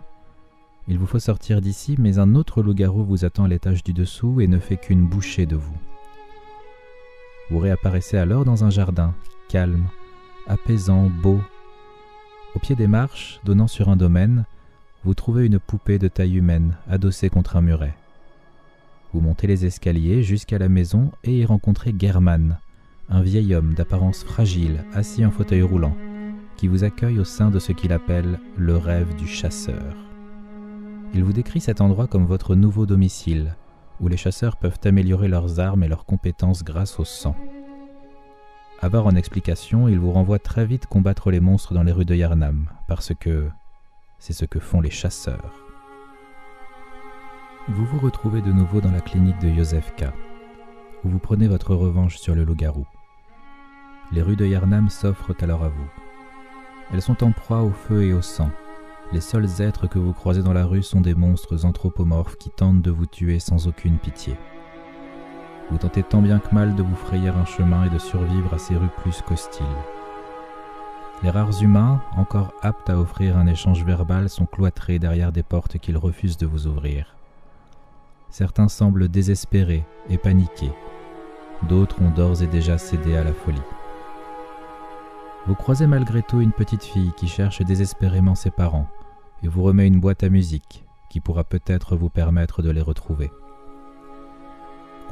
Il 0.86 0.98
vous 0.98 1.06
faut 1.06 1.18
sortir 1.18 1.60
d'ici, 1.60 1.96
mais 1.98 2.18
un 2.18 2.34
autre 2.34 2.62
loup-garou 2.62 3.04
vous 3.04 3.24
attend 3.24 3.44
à 3.44 3.48
l'étage 3.48 3.82
du 3.82 3.92
dessous 3.92 4.40
et 4.40 4.46
ne 4.46 4.58
fait 4.58 4.76
qu'une 4.76 5.06
bouchée 5.06 5.46
de 5.46 5.56
vous. 5.56 5.76
Vous 7.50 7.58
réapparaissez 7.58 8.18
alors 8.18 8.44
dans 8.44 8.64
un 8.64 8.70
jardin, 8.70 9.14
calme, 9.48 9.86
apaisant, 10.46 11.10
beau. 11.10 11.40
Au 12.54 12.58
pied 12.58 12.76
des 12.76 12.86
marches, 12.86 13.40
donnant 13.44 13.66
sur 13.66 13.88
un 13.88 13.96
domaine, 13.96 14.44
vous 15.04 15.14
trouvez 15.14 15.46
une 15.46 15.58
poupée 15.58 15.98
de 15.98 16.08
taille 16.08 16.36
humaine 16.36 16.76
adossée 16.88 17.30
contre 17.30 17.56
un 17.56 17.62
muret. 17.62 17.94
Vous 19.14 19.20
montez 19.20 19.46
les 19.46 19.64
escaliers 19.64 20.24
jusqu'à 20.24 20.58
la 20.58 20.68
maison 20.68 21.12
et 21.22 21.38
y 21.38 21.44
rencontrez 21.44 21.94
German, 21.96 22.58
un 23.08 23.22
vieil 23.22 23.54
homme 23.54 23.72
d'apparence 23.74 24.24
fragile 24.24 24.84
assis 24.92 25.24
en 25.24 25.30
fauteuil 25.30 25.62
roulant, 25.62 25.96
qui 26.56 26.66
vous 26.66 26.82
accueille 26.82 27.20
au 27.20 27.24
sein 27.24 27.52
de 27.52 27.60
ce 27.60 27.70
qu'il 27.70 27.92
appelle 27.92 28.40
le 28.56 28.76
rêve 28.76 29.14
du 29.14 29.28
chasseur. 29.28 29.94
Il 31.14 31.22
vous 31.22 31.32
décrit 31.32 31.60
cet 31.60 31.80
endroit 31.80 32.08
comme 32.08 32.26
votre 32.26 32.56
nouveau 32.56 32.86
domicile, 32.86 33.54
où 34.00 34.08
les 34.08 34.16
chasseurs 34.16 34.56
peuvent 34.56 34.80
améliorer 34.82 35.28
leurs 35.28 35.60
armes 35.60 35.84
et 35.84 35.88
leurs 35.88 36.06
compétences 36.06 36.64
grâce 36.64 36.98
au 36.98 37.04
sang. 37.04 37.36
Avare 38.80 39.06
en 39.06 39.14
explication, 39.14 39.86
il 39.86 40.00
vous 40.00 40.10
renvoie 40.10 40.40
très 40.40 40.66
vite 40.66 40.86
combattre 40.86 41.30
les 41.30 41.38
monstres 41.38 41.72
dans 41.72 41.84
les 41.84 41.92
rues 41.92 42.04
de 42.04 42.16
Yarnam, 42.16 42.68
parce 42.88 43.12
que 43.14 43.48
c'est 44.18 44.32
ce 44.32 44.44
que 44.44 44.58
font 44.58 44.80
les 44.80 44.90
chasseurs. 44.90 45.63
Vous 47.66 47.86
vous 47.86 47.98
retrouvez 47.98 48.42
de 48.42 48.52
nouveau 48.52 48.82
dans 48.82 48.90
la 48.90 49.00
clinique 49.00 49.40
de 49.40 49.48
Yosefka, 49.48 50.12
où 51.02 51.08
vous 51.08 51.18
prenez 51.18 51.48
votre 51.48 51.74
revanche 51.74 52.18
sur 52.18 52.34
le 52.34 52.44
loup-garou. 52.44 52.86
Les 54.12 54.20
rues 54.20 54.36
de 54.36 54.44
Yarnam 54.44 54.90
s'offrent 54.90 55.32
alors 55.40 55.64
à 55.64 55.70
vous. 55.70 55.88
Elles 56.92 57.00
sont 57.00 57.24
en 57.24 57.32
proie 57.32 57.62
au 57.62 57.70
feu 57.70 58.02
et 58.02 58.12
au 58.12 58.20
sang. 58.20 58.50
Les 59.14 59.22
seuls 59.22 59.62
êtres 59.62 59.86
que 59.86 59.98
vous 59.98 60.12
croisez 60.12 60.42
dans 60.42 60.52
la 60.52 60.66
rue 60.66 60.82
sont 60.82 61.00
des 61.00 61.14
monstres 61.14 61.64
anthropomorphes 61.64 62.36
qui 62.36 62.50
tentent 62.50 62.82
de 62.82 62.90
vous 62.90 63.06
tuer 63.06 63.38
sans 63.38 63.66
aucune 63.66 63.96
pitié. 63.96 64.36
Vous 65.70 65.78
tentez 65.78 66.02
tant 66.02 66.20
bien 66.20 66.40
que 66.40 66.54
mal 66.54 66.74
de 66.74 66.82
vous 66.82 66.96
frayer 66.96 67.30
un 67.30 67.46
chemin 67.46 67.86
et 67.86 67.90
de 67.90 67.98
survivre 67.98 68.52
à 68.52 68.58
ces 68.58 68.76
rues 68.76 68.92
plus 68.98 69.22
qu'hostiles. 69.22 69.64
Les 71.22 71.30
rares 71.30 71.62
humains, 71.62 72.02
encore 72.14 72.52
aptes 72.60 72.90
à 72.90 72.98
offrir 72.98 73.38
un 73.38 73.46
échange 73.46 73.86
verbal, 73.86 74.28
sont 74.28 74.44
cloîtrés 74.44 74.98
derrière 74.98 75.32
des 75.32 75.42
portes 75.42 75.78
qu'ils 75.78 75.96
refusent 75.96 76.36
de 76.36 76.44
vous 76.44 76.66
ouvrir. 76.66 77.13
Certains 78.34 78.66
semblent 78.66 79.08
désespérés 79.08 79.84
et 80.10 80.18
paniqués. 80.18 80.72
D'autres 81.68 82.02
ont 82.02 82.10
d'ores 82.10 82.42
et 82.42 82.48
déjà 82.48 82.78
cédé 82.78 83.16
à 83.16 83.22
la 83.22 83.32
folie. 83.32 83.62
Vous 85.46 85.54
croisez 85.54 85.86
malgré 85.86 86.20
tout 86.20 86.40
une 86.40 86.50
petite 86.50 86.82
fille 86.82 87.12
qui 87.16 87.28
cherche 87.28 87.62
désespérément 87.62 88.34
ses 88.34 88.50
parents 88.50 88.88
et 89.44 89.46
vous 89.46 89.62
remet 89.62 89.86
une 89.86 90.00
boîte 90.00 90.24
à 90.24 90.30
musique 90.30 90.84
qui 91.10 91.20
pourra 91.20 91.44
peut-être 91.44 91.94
vous 91.94 92.08
permettre 92.08 92.60
de 92.60 92.70
les 92.70 92.80
retrouver. 92.80 93.30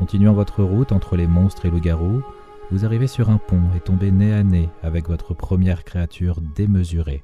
Continuant 0.00 0.32
votre 0.32 0.64
route 0.64 0.90
entre 0.90 1.14
les 1.14 1.28
monstres 1.28 1.66
et 1.66 1.70
le 1.70 1.78
garou, 1.78 2.24
vous 2.72 2.84
arrivez 2.84 3.06
sur 3.06 3.30
un 3.30 3.38
pont 3.38 3.62
et 3.76 3.80
tombez 3.80 4.10
nez 4.10 4.34
à 4.34 4.42
nez 4.42 4.68
avec 4.82 5.06
votre 5.06 5.32
première 5.32 5.84
créature 5.84 6.40
démesurée, 6.56 7.22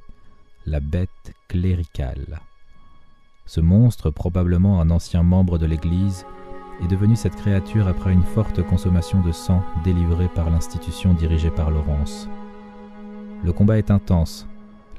la 0.65 0.79
bête 0.79 1.35
cléricale. 1.49 2.39
Ce 3.49 3.63
monstre, 3.63 4.11
probablement 4.11 4.79
un 4.83 4.91
ancien 4.91 5.23
membre 5.23 5.57
de 5.57 5.65
l'Église, 5.65 6.27
est 6.85 6.87
devenu 6.87 7.17
cette 7.17 7.35
créature 7.35 7.89
après 7.89 8.13
une 8.13 8.23
forte 8.23 8.63
consommation 8.63 9.23
de 9.23 9.33
sang 9.33 9.63
délivrée 9.85 10.29
par 10.29 10.51
l'institution 10.51 11.15
dirigée 11.15 11.51
par 11.51 11.71
Laurence. 11.71 12.29
Le 13.43 13.51
combat 13.55 13.79
est 13.79 13.91
intense, 13.91 14.47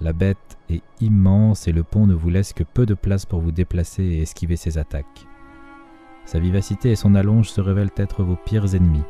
la 0.01 0.13
bête 0.13 0.57
est 0.67 0.81
immense 0.99 1.67
et 1.67 1.71
le 1.71 1.83
pont 1.83 2.07
ne 2.07 2.15
vous 2.15 2.31
laisse 2.31 2.53
que 2.53 2.63
peu 2.63 2.87
de 2.87 2.95
place 2.95 3.23
pour 3.23 3.39
vous 3.39 3.51
déplacer 3.51 4.01
et 4.01 4.21
esquiver 4.23 4.55
ses 4.55 4.79
attaques. 4.79 5.27
Sa 6.25 6.39
vivacité 6.39 6.89
et 6.89 6.95
son 6.95 7.13
allonge 7.13 7.51
se 7.51 7.61
révèlent 7.61 7.93
être 7.97 8.23
vos 8.23 8.35
pires 8.35 8.73
ennemis. 8.73 9.05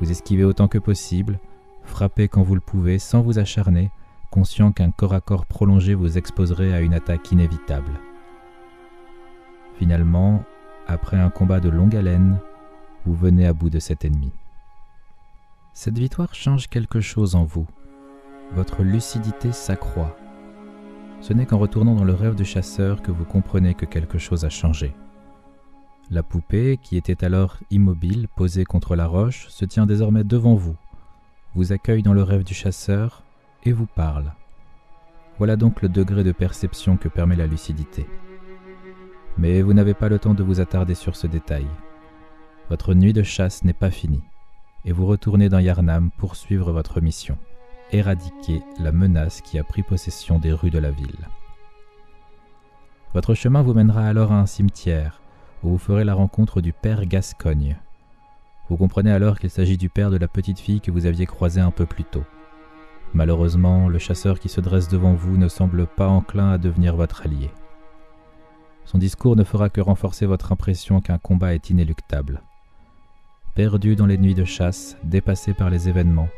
Vous 0.00 0.10
esquivez 0.10 0.44
autant 0.44 0.66
que 0.66 0.78
possible, 0.78 1.40
frappez 1.84 2.28
quand 2.28 2.42
vous 2.42 2.54
le 2.54 2.62
pouvez 2.62 2.98
sans 2.98 3.20
vous 3.20 3.38
acharner, 3.38 3.90
conscient 4.30 4.72
qu'un 4.72 4.92
corps 4.92 5.12
à 5.12 5.20
corps 5.20 5.44
prolongé 5.44 5.92
vous 5.92 6.16
exposerait 6.16 6.72
à 6.72 6.80
une 6.80 6.94
attaque 6.94 7.30
inévitable. 7.32 7.92
Finalement, 9.78 10.44
après 10.86 11.18
un 11.18 11.30
combat 11.30 11.60
de 11.60 11.68
longue 11.68 11.96
haleine, 11.96 12.38
vous 13.04 13.14
venez 13.14 13.46
à 13.46 13.52
bout 13.52 13.70
de 13.70 13.78
cet 13.78 14.04
ennemi. 14.04 14.32
Cette 15.74 15.98
victoire 15.98 16.34
change 16.34 16.68
quelque 16.68 17.00
chose 17.00 17.34
en 17.34 17.44
vous. 17.44 17.66
Votre 18.52 18.82
lucidité 18.82 19.52
s'accroît. 19.52 20.16
Ce 21.20 21.32
n'est 21.32 21.46
qu'en 21.46 21.58
retournant 21.58 21.94
dans 21.94 22.04
le 22.04 22.14
rêve 22.14 22.34
du 22.34 22.44
chasseur 22.44 23.02
que 23.02 23.10
vous 23.10 23.24
comprenez 23.24 23.74
que 23.74 23.84
quelque 23.84 24.18
chose 24.18 24.44
a 24.44 24.48
changé. 24.48 24.94
La 26.10 26.22
poupée, 26.22 26.78
qui 26.80 26.96
était 26.96 27.24
alors 27.24 27.56
immobile, 27.70 28.28
posée 28.36 28.64
contre 28.64 28.96
la 28.96 29.06
roche, 29.06 29.48
se 29.48 29.64
tient 29.64 29.86
désormais 29.86 30.24
devant 30.24 30.54
vous, 30.54 30.76
vous 31.54 31.72
accueille 31.72 32.02
dans 32.02 32.12
le 32.12 32.22
rêve 32.22 32.44
du 32.44 32.54
chasseur 32.54 33.22
et 33.64 33.72
vous 33.72 33.86
parle. 33.86 34.32
Voilà 35.38 35.56
donc 35.56 35.82
le 35.82 35.88
degré 35.88 36.22
de 36.22 36.32
perception 36.32 36.96
que 36.96 37.08
permet 37.08 37.36
la 37.36 37.46
lucidité. 37.46 38.06
Mais 39.38 39.62
vous 39.62 39.74
n'avez 39.74 39.94
pas 39.94 40.08
le 40.08 40.18
temps 40.18 40.34
de 40.34 40.42
vous 40.42 40.60
attarder 40.60 40.94
sur 40.94 41.16
ce 41.16 41.26
détail. 41.26 41.66
Votre 42.70 42.94
nuit 42.94 43.12
de 43.12 43.22
chasse 43.22 43.64
n'est 43.64 43.72
pas 43.72 43.90
finie, 43.90 44.24
et 44.84 44.92
vous 44.92 45.06
retournez 45.06 45.48
dans 45.48 45.58
Yarnam 45.58 46.10
pour 46.18 46.36
suivre 46.36 46.72
votre 46.72 47.00
mission, 47.00 47.38
éradiquer 47.92 48.62
la 48.78 48.92
menace 48.92 49.40
qui 49.40 49.58
a 49.58 49.64
pris 49.64 49.82
possession 49.82 50.38
des 50.38 50.52
rues 50.52 50.70
de 50.70 50.78
la 50.78 50.90
ville. 50.90 51.28
Votre 53.14 53.34
chemin 53.34 53.62
vous 53.62 53.74
mènera 53.74 54.06
alors 54.06 54.32
à 54.32 54.40
un 54.40 54.46
cimetière, 54.46 55.20
où 55.62 55.70
vous 55.70 55.78
ferez 55.78 56.04
la 56.04 56.14
rencontre 56.14 56.60
du 56.60 56.72
père 56.72 57.06
Gascogne. 57.06 57.76
Vous 58.68 58.76
comprenez 58.76 59.12
alors 59.12 59.38
qu'il 59.38 59.50
s'agit 59.50 59.76
du 59.76 59.88
père 59.88 60.10
de 60.10 60.16
la 60.16 60.28
petite 60.28 60.58
fille 60.58 60.80
que 60.80 60.90
vous 60.90 61.06
aviez 61.06 61.26
croisée 61.26 61.60
un 61.60 61.70
peu 61.70 61.86
plus 61.86 62.04
tôt. 62.04 62.24
Malheureusement, 63.14 63.88
le 63.88 63.98
chasseur 63.98 64.40
qui 64.40 64.48
se 64.48 64.60
dresse 64.60 64.88
devant 64.88 65.14
vous 65.14 65.36
ne 65.36 65.48
semble 65.48 65.86
pas 65.86 66.08
enclin 66.08 66.50
à 66.50 66.58
devenir 66.58 66.96
votre 66.96 67.22
allié. 67.22 67.50
Son 68.86 68.98
discours 68.98 69.36
ne 69.36 69.44
fera 69.44 69.68
que 69.68 69.80
renforcer 69.80 70.26
votre 70.26 70.52
impression 70.52 71.00
qu'un 71.00 71.18
combat 71.18 71.54
est 71.54 71.70
inéluctable. 71.70 72.40
Perdu 73.56 73.96
dans 73.96 74.06
les 74.06 74.16
nuits 74.16 74.34
de 74.34 74.44
chasse, 74.44 74.96
dépassé 75.02 75.54
par 75.54 75.70
les 75.70 75.88
événements, 75.88 76.28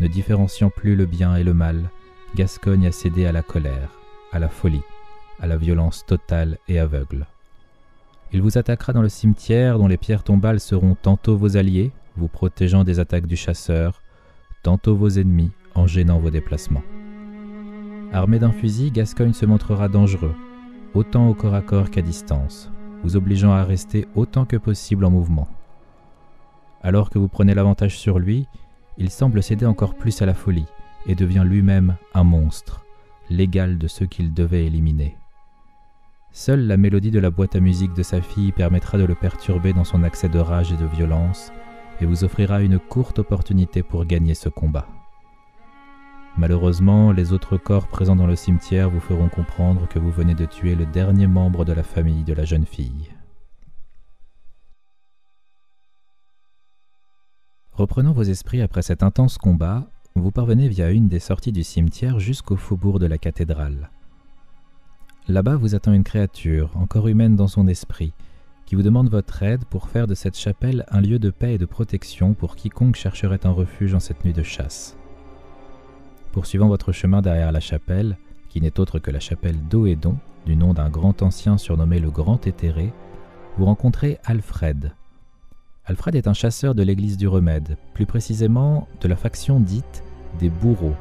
ne 0.00 0.08
différenciant 0.08 0.70
plus 0.70 0.96
le 0.96 1.04
bien 1.04 1.36
et 1.36 1.44
le 1.44 1.52
mal, 1.52 1.90
Gascogne 2.34 2.86
a 2.86 2.92
cédé 2.92 3.26
à 3.26 3.32
la 3.32 3.42
colère, 3.42 3.90
à 4.32 4.38
la 4.38 4.48
folie, 4.48 4.82
à 5.38 5.46
la 5.46 5.56
violence 5.56 6.04
totale 6.06 6.58
et 6.66 6.78
aveugle. 6.78 7.26
Il 8.32 8.42
vous 8.42 8.58
attaquera 8.58 8.92
dans 8.92 9.02
le 9.02 9.08
cimetière 9.08 9.78
dont 9.78 9.86
les 9.86 9.96
pierres 9.98 10.24
tombales 10.24 10.60
seront 10.60 10.94
tantôt 10.94 11.36
vos 11.36 11.56
alliés, 11.56 11.92
vous 12.16 12.28
protégeant 12.28 12.84
des 12.84 13.00
attaques 13.00 13.26
du 13.26 13.36
chasseur, 13.36 14.02
tantôt 14.62 14.96
vos 14.96 15.10
ennemis 15.10 15.50
en 15.74 15.86
gênant 15.86 16.18
vos 16.18 16.30
déplacements. 16.30 16.82
Armé 18.12 18.38
d'un 18.38 18.52
fusil, 18.52 18.90
Gascogne 18.90 19.34
se 19.34 19.46
montrera 19.46 19.88
dangereux, 19.88 20.34
autant 20.96 21.28
au 21.28 21.34
corps 21.34 21.54
à 21.54 21.60
corps 21.60 21.90
qu'à 21.90 22.00
distance, 22.00 22.70
vous 23.02 23.16
obligeant 23.16 23.52
à 23.52 23.64
rester 23.64 24.08
autant 24.14 24.46
que 24.46 24.56
possible 24.56 25.04
en 25.04 25.10
mouvement. 25.10 25.46
Alors 26.82 27.10
que 27.10 27.18
vous 27.18 27.28
prenez 27.28 27.54
l'avantage 27.54 27.98
sur 27.98 28.18
lui, 28.18 28.46
il 28.96 29.10
semble 29.10 29.42
céder 29.42 29.66
encore 29.66 29.94
plus 29.94 30.22
à 30.22 30.26
la 30.26 30.32
folie 30.32 30.64
et 31.06 31.14
devient 31.14 31.44
lui-même 31.44 31.96
un 32.14 32.24
monstre, 32.24 32.86
l'égal 33.28 33.76
de 33.76 33.88
ceux 33.88 34.06
qu'il 34.06 34.32
devait 34.32 34.64
éliminer. 34.64 35.18
Seule 36.32 36.66
la 36.66 36.78
mélodie 36.78 37.10
de 37.10 37.20
la 37.20 37.30
boîte 37.30 37.56
à 37.56 37.60
musique 37.60 37.92
de 37.94 38.02
sa 38.02 38.22
fille 38.22 38.52
permettra 38.52 38.96
de 38.96 39.04
le 39.04 39.14
perturber 39.14 39.74
dans 39.74 39.84
son 39.84 40.02
accès 40.02 40.30
de 40.30 40.38
rage 40.38 40.72
et 40.72 40.76
de 40.76 40.86
violence, 40.86 41.52
et 42.00 42.06
vous 42.06 42.24
offrira 42.24 42.62
une 42.62 42.78
courte 42.78 43.18
opportunité 43.18 43.82
pour 43.82 44.06
gagner 44.06 44.34
ce 44.34 44.48
combat. 44.48 44.86
Malheureusement, 46.38 47.12
les 47.12 47.32
autres 47.32 47.56
corps 47.56 47.88
présents 47.88 48.16
dans 48.16 48.26
le 48.26 48.36
cimetière 48.36 48.90
vous 48.90 49.00
feront 49.00 49.30
comprendre 49.30 49.88
que 49.88 49.98
vous 49.98 50.10
venez 50.10 50.34
de 50.34 50.44
tuer 50.44 50.74
le 50.74 50.84
dernier 50.84 51.26
membre 51.26 51.64
de 51.64 51.72
la 51.72 51.82
famille 51.82 52.24
de 52.24 52.34
la 52.34 52.44
jeune 52.44 52.66
fille. 52.66 53.10
Reprenant 57.72 58.12
vos 58.12 58.22
esprits 58.22 58.60
après 58.60 58.82
cet 58.82 59.02
intense 59.02 59.38
combat, 59.38 59.88
vous 60.14 60.30
parvenez 60.30 60.68
via 60.68 60.90
une 60.90 61.08
des 61.08 61.20
sorties 61.20 61.52
du 61.52 61.62
cimetière 61.62 62.18
jusqu'au 62.18 62.56
faubourg 62.56 62.98
de 62.98 63.06
la 63.06 63.16
cathédrale. 63.16 63.90
Là-bas 65.28 65.56
vous 65.56 65.74
attend 65.74 65.92
une 65.92 66.04
créature, 66.04 66.70
encore 66.76 67.08
humaine 67.08 67.36
dans 67.36 67.48
son 67.48 67.66
esprit, 67.66 68.12
qui 68.66 68.74
vous 68.74 68.82
demande 68.82 69.10
votre 69.10 69.42
aide 69.42 69.64
pour 69.64 69.88
faire 69.88 70.06
de 70.06 70.14
cette 70.14 70.38
chapelle 70.38 70.84
un 70.88 71.00
lieu 71.00 71.18
de 71.18 71.30
paix 71.30 71.54
et 71.54 71.58
de 71.58 71.66
protection 71.66 72.34
pour 72.34 72.56
quiconque 72.56 72.96
chercherait 72.96 73.46
un 73.46 73.50
refuge 73.50 73.94
en 73.94 74.00
cette 74.00 74.24
nuit 74.24 74.32
de 74.34 74.42
chasse. 74.42 74.96
Poursuivant 76.36 76.68
votre 76.68 76.92
chemin 76.92 77.22
derrière 77.22 77.50
la 77.50 77.60
chapelle, 77.60 78.18
qui 78.50 78.60
n'est 78.60 78.78
autre 78.78 78.98
que 78.98 79.10
la 79.10 79.20
chapelle 79.20 79.56
d'Oédon, 79.70 80.18
du 80.44 80.54
nom 80.54 80.74
d'un 80.74 80.90
grand 80.90 81.22
ancien 81.22 81.56
surnommé 81.56 81.98
le 81.98 82.10
Grand 82.10 82.46
Éthéré, 82.46 82.92
vous 83.56 83.64
rencontrez 83.64 84.18
Alfred. 84.22 84.92
Alfred 85.86 86.14
est 86.14 86.28
un 86.28 86.34
chasseur 86.34 86.74
de 86.74 86.82
l'église 86.82 87.16
du 87.16 87.26
Remède, 87.26 87.78
plus 87.94 88.04
précisément 88.04 88.86
de 89.00 89.08
la 89.08 89.16
faction 89.16 89.60
dite 89.60 90.04
des 90.38 90.50
bourreaux. 90.50 90.94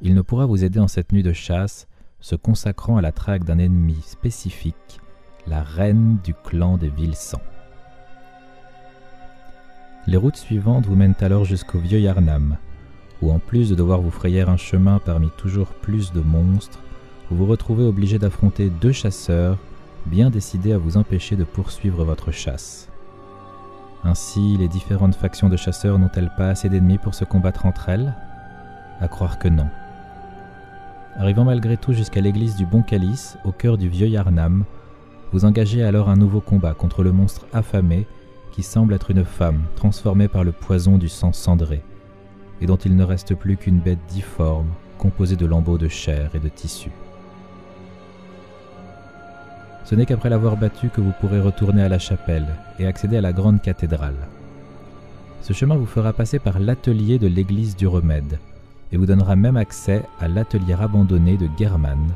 Il 0.00 0.14
ne 0.14 0.22
pourra 0.22 0.46
vous 0.46 0.64
aider 0.64 0.78
en 0.78 0.88
cette 0.88 1.12
nuit 1.12 1.22
de 1.22 1.34
chasse, 1.34 1.86
se 2.20 2.34
consacrant 2.34 2.96
à 2.96 3.02
la 3.02 3.12
traque 3.12 3.44
d'un 3.44 3.58
ennemi 3.58 4.00
spécifique, 4.00 5.02
la 5.46 5.62
reine 5.62 6.16
du 6.24 6.32
clan 6.32 6.78
des 6.78 6.88
Vilsans. 6.88 7.42
Les 10.06 10.16
routes 10.16 10.36
suivantes 10.36 10.86
vous 10.86 10.96
mènent 10.96 11.16
alors 11.20 11.44
jusqu'au 11.44 11.78
vieux 11.78 12.00
Yarnam, 12.00 12.56
où 13.22 13.32
en 13.32 13.38
plus 13.38 13.70
de 13.70 13.74
devoir 13.74 14.00
vous 14.00 14.10
frayer 14.10 14.42
un 14.42 14.56
chemin 14.56 14.98
parmi 14.98 15.30
toujours 15.36 15.68
plus 15.68 16.12
de 16.12 16.20
monstres, 16.20 16.80
vous 17.30 17.36
vous 17.36 17.46
retrouvez 17.46 17.84
obligé 17.84 18.18
d'affronter 18.18 18.70
deux 18.70 18.92
chasseurs 18.92 19.58
bien 20.06 20.30
décidés 20.30 20.72
à 20.72 20.78
vous 20.78 20.96
empêcher 20.96 21.36
de 21.36 21.44
poursuivre 21.44 22.04
votre 22.04 22.32
chasse. 22.32 22.88
Ainsi, 24.04 24.56
les 24.56 24.68
différentes 24.68 25.16
factions 25.16 25.48
de 25.48 25.56
chasseurs 25.56 25.98
n'ont-elles 25.98 26.32
pas 26.36 26.48
assez 26.48 26.68
d'ennemis 26.68 26.98
pour 26.98 27.14
se 27.14 27.24
combattre 27.24 27.66
entre 27.66 27.88
elles? 27.88 28.14
À 29.00 29.08
croire 29.08 29.38
que 29.38 29.48
non. 29.48 29.66
Arrivant 31.16 31.44
malgré 31.44 31.76
tout 31.76 31.92
jusqu'à 31.92 32.20
l'église 32.20 32.54
du 32.56 32.64
Bon 32.64 32.82
Calice, 32.82 33.36
au 33.44 33.50
cœur 33.50 33.76
du 33.76 33.88
vieux 33.88 34.06
Yarnam, 34.06 34.64
vous 35.32 35.44
engagez 35.44 35.82
alors 35.82 36.08
un 36.08 36.16
nouveau 36.16 36.40
combat 36.40 36.74
contre 36.74 37.02
le 37.02 37.12
monstre 37.12 37.46
affamé 37.52 38.06
qui 38.52 38.62
semble 38.62 38.94
être 38.94 39.10
une 39.10 39.24
femme 39.24 39.62
transformée 39.76 40.28
par 40.28 40.44
le 40.44 40.52
poison 40.52 40.96
du 40.96 41.08
sang 41.08 41.32
cendré, 41.32 41.82
et 42.60 42.66
dont 42.66 42.76
il 42.76 42.96
ne 42.96 43.04
reste 43.04 43.34
plus 43.34 43.56
qu'une 43.56 43.78
bête 43.78 43.98
difforme 44.08 44.68
composée 44.98 45.36
de 45.36 45.46
lambeaux 45.46 45.78
de 45.78 45.88
chair 45.88 46.30
et 46.34 46.38
de 46.38 46.48
tissu. 46.48 46.90
Ce 49.84 49.94
n'est 49.94 50.04
qu'après 50.04 50.28
l'avoir 50.28 50.56
battu 50.56 50.90
que 50.90 51.00
vous 51.00 51.14
pourrez 51.20 51.40
retourner 51.40 51.82
à 51.82 51.88
la 51.88 51.98
chapelle 51.98 52.46
et 52.78 52.86
accéder 52.86 53.16
à 53.16 53.22
la 53.22 53.32
grande 53.32 53.62
cathédrale. 53.62 54.28
Ce 55.40 55.54
chemin 55.54 55.76
vous 55.76 55.86
fera 55.86 56.12
passer 56.12 56.38
par 56.38 56.58
l'atelier 56.58 57.18
de 57.18 57.26
l'église 57.26 57.74
du 57.74 57.86
remède, 57.86 58.38
et 58.92 58.96
vous 58.98 59.06
donnera 59.06 59.34
même 59.34 59.56
accès 59.56 60.02
à 60.20 60.28
l'atelier 60.28 60.74
abandonné 60.78 61.36
de 61.38 61.48
German, 61.58 62.06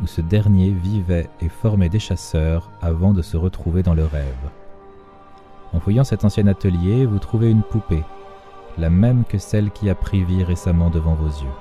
où 0.00 0.06
ce 0.06 0.20
dernier 0.20 0.70
vivait 0.70 1.28
et 1.42 1.48
formait 1.48 1.88
des 1.88 1.98
chasseurs 1.98 2.70
avant 2.80 3.12
de 3.12 3.20
se 3.20 3.36
retrouver 3.36 3.82
dans 3.82 3.94
le 3.94 4.04
rêve. 4.04 4.24
En 5.74 5.80
fouillant 5.80 6.04
cet 6.04 6.24
ancien 6.24 6.46
atelier, 6.46 7.04
vous 7.04 7.18
trouvez 7.18 7.50
une 7.50 7.62
poupée, 7.62 8.04
la 8.78 8.90
même 8.90 9.24
que 9.24 9.38
celle 9.38 9.70
qui 9.70 9.90
a 9.90 9.94
pris 9.94 10.24
vie 10.24 10.44
récemment 10.44 10.90
devant 10.90 11.14
vos 11.14 11.28
yeux. 11.28 11.56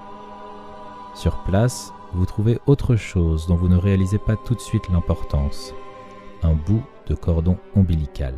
Sur 1.16 1.44
place, 1.44 1.92
vous 2.14 2.26
trouvez 2.26 2.60
autre 2.68 2.96
chose 2.96 3.48
dont 3.48 3.56
vous 3.56 3.68
ne 3.68 3.78
réalisez 3.78 4.20
pas 4.20 4.36
tout 4.36 4.54
de 4.54 4.60
suite 4.60 4.90
l'importance, 4.90 5.74
un 6.44 6.54
bout 6.54 6.84
de 7.08 7.16
cordon 7.16 7.58
ombilical. 7.76 8.36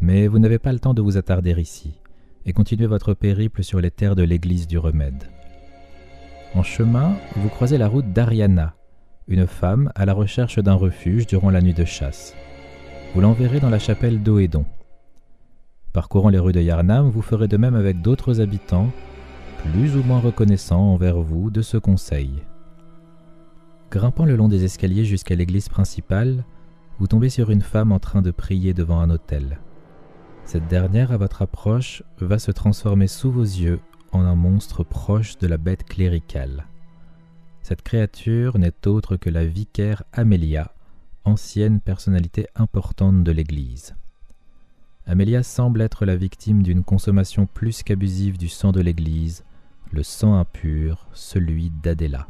Mais 0.00 0.26
vous 0.26 0.38
n'avez 0.38 0.58
pas 0.58 0.72
le 0.72 0.80
temps 0.80 0.94
de 0.94 1.02
vous 1.02 1.16
attarder 1.16 1.52
ici 1.60 2.00
et 2.46 2.52
continuez 2.52 2.86
votre 2.86 3.14
périple 3.14 3.62
sur 3.62 3.80
les 3.80 3.90
terres 3.90 4.16
de 4.16 4.22
l'église 4.22 4.66
du 4.66 4.78
Remède. 4.78 5.24
En 6.54 6.62
chemin, 6.62 7.16
vous 7.36 7.48
croisez 7.48 7.78
la 7.78 7.88
route 7.88 8.12
d'Ariana, 8.12 8.74
une 9.28 9.46
femme 9.46 9.90
à 9.94 10.04
la 10.04 10.12
recherche 10.12 10.58
d'un 10.58 10.74
refuge 10.74 11.26
durant 11.26 11.50
la 11.50 11.60
nuit 11.60 11.74
de 11.74 11.84
chasse. 11.84 12.34
vous 13.14 13.20
l'enverrez 13.20 13.60
dans 13.60 13.70
la 13.70 13.78
chapelle 13.78 14.22
d'Oédon. 14.22 14.64
Parcourant 15.94 16.28
les 16.28 16.40
rues 16.40 16.52
de 16.52 16.60
Yarnam, 16.60 17.08
vous 17.08 17.22
ferez 17.22 17.46
de 17.46 17.56
même 17.56 17.76
avec 17.76 18.02
d'autres 18.02 18.40
habitants, 18.40 18.90
plus 19.58 19.96
ou 19.96 20.02
moins 20.02 20.18
reconnaissants 20.18 20.92
envers 20.92 21.20
vous 21.20 21.50
de 21.52 21.62
ce 21.62 21.76
conseil. 21.76 22.42
Grimpant 23.92 24.24
le 24.24 24.34
long 24.34 24.48
des 24.48 24.64
escaliers 24.64 25.04
jusqu'à 25.04 25.36
l'église 25.36 25.68
principale, 25.68 26.44
vous 26.98 27.06
tombez 27.06 27.28
sur 27.28 27.50
une 27.50 27.62
femme 27.62 27.92
en 27.92 28.00
train 28.00 28.22
de 28.22 28.32
prier 28.32 28.74
devant 28.74 28.98
un 28.98 29.08
autel. 29.08 29.60
Cette 30.44 30.66
dernière, 30.66 31.12
à 31.12 31.16
votre 31.16 31.42
approche, 31.42 32.02
va 32.18 32.40
se 32.40 32.50
transformer 32.50 33.06
sous 33.06 33.30
vos 33.30 33.44
yeux 33.44 33.78
en 34.10 34.22
un 34.22 34.34
monstre 34.34 34.82
proche 34.82 35.38
de 35.38 35.46
la 35.46 35.58
bête 35.58 35.84
cléricale. 35.84 36.66
Cette 37.62 37.82
créature 37.82 38.58
n'est 38.58 38.88
autre 38.88 39.14
que 39.16 39.30
la 39.30 39.46
vicaire 39.46 40.02
Amélia, 40.12 40.74
ancienne 41.24 41.78
personnalité 41.78 42.48
importante 42.56 43.22
de 43.22 43.30
l'Église. 43.30 43.94
Amélia 45.06 45.42
semble 45.42 45.82
être 45.82 46.06
la 46.06 46.16
victime 46.16 46.62
d'une 46.62 46.82
consommation 46.82 47.46
plus 47.46 47.82
qu'abusive 47.82 48.38
du 48.38 48.48
sang 48.48 48.72
de 48.72 48.80
l'Église, 48.80 49.44
le 49.92 50.02
sang 50.02 50.34
impur, 50.34 51.06
celui 51.12 51.70
d'Adéla. 51.82 52.26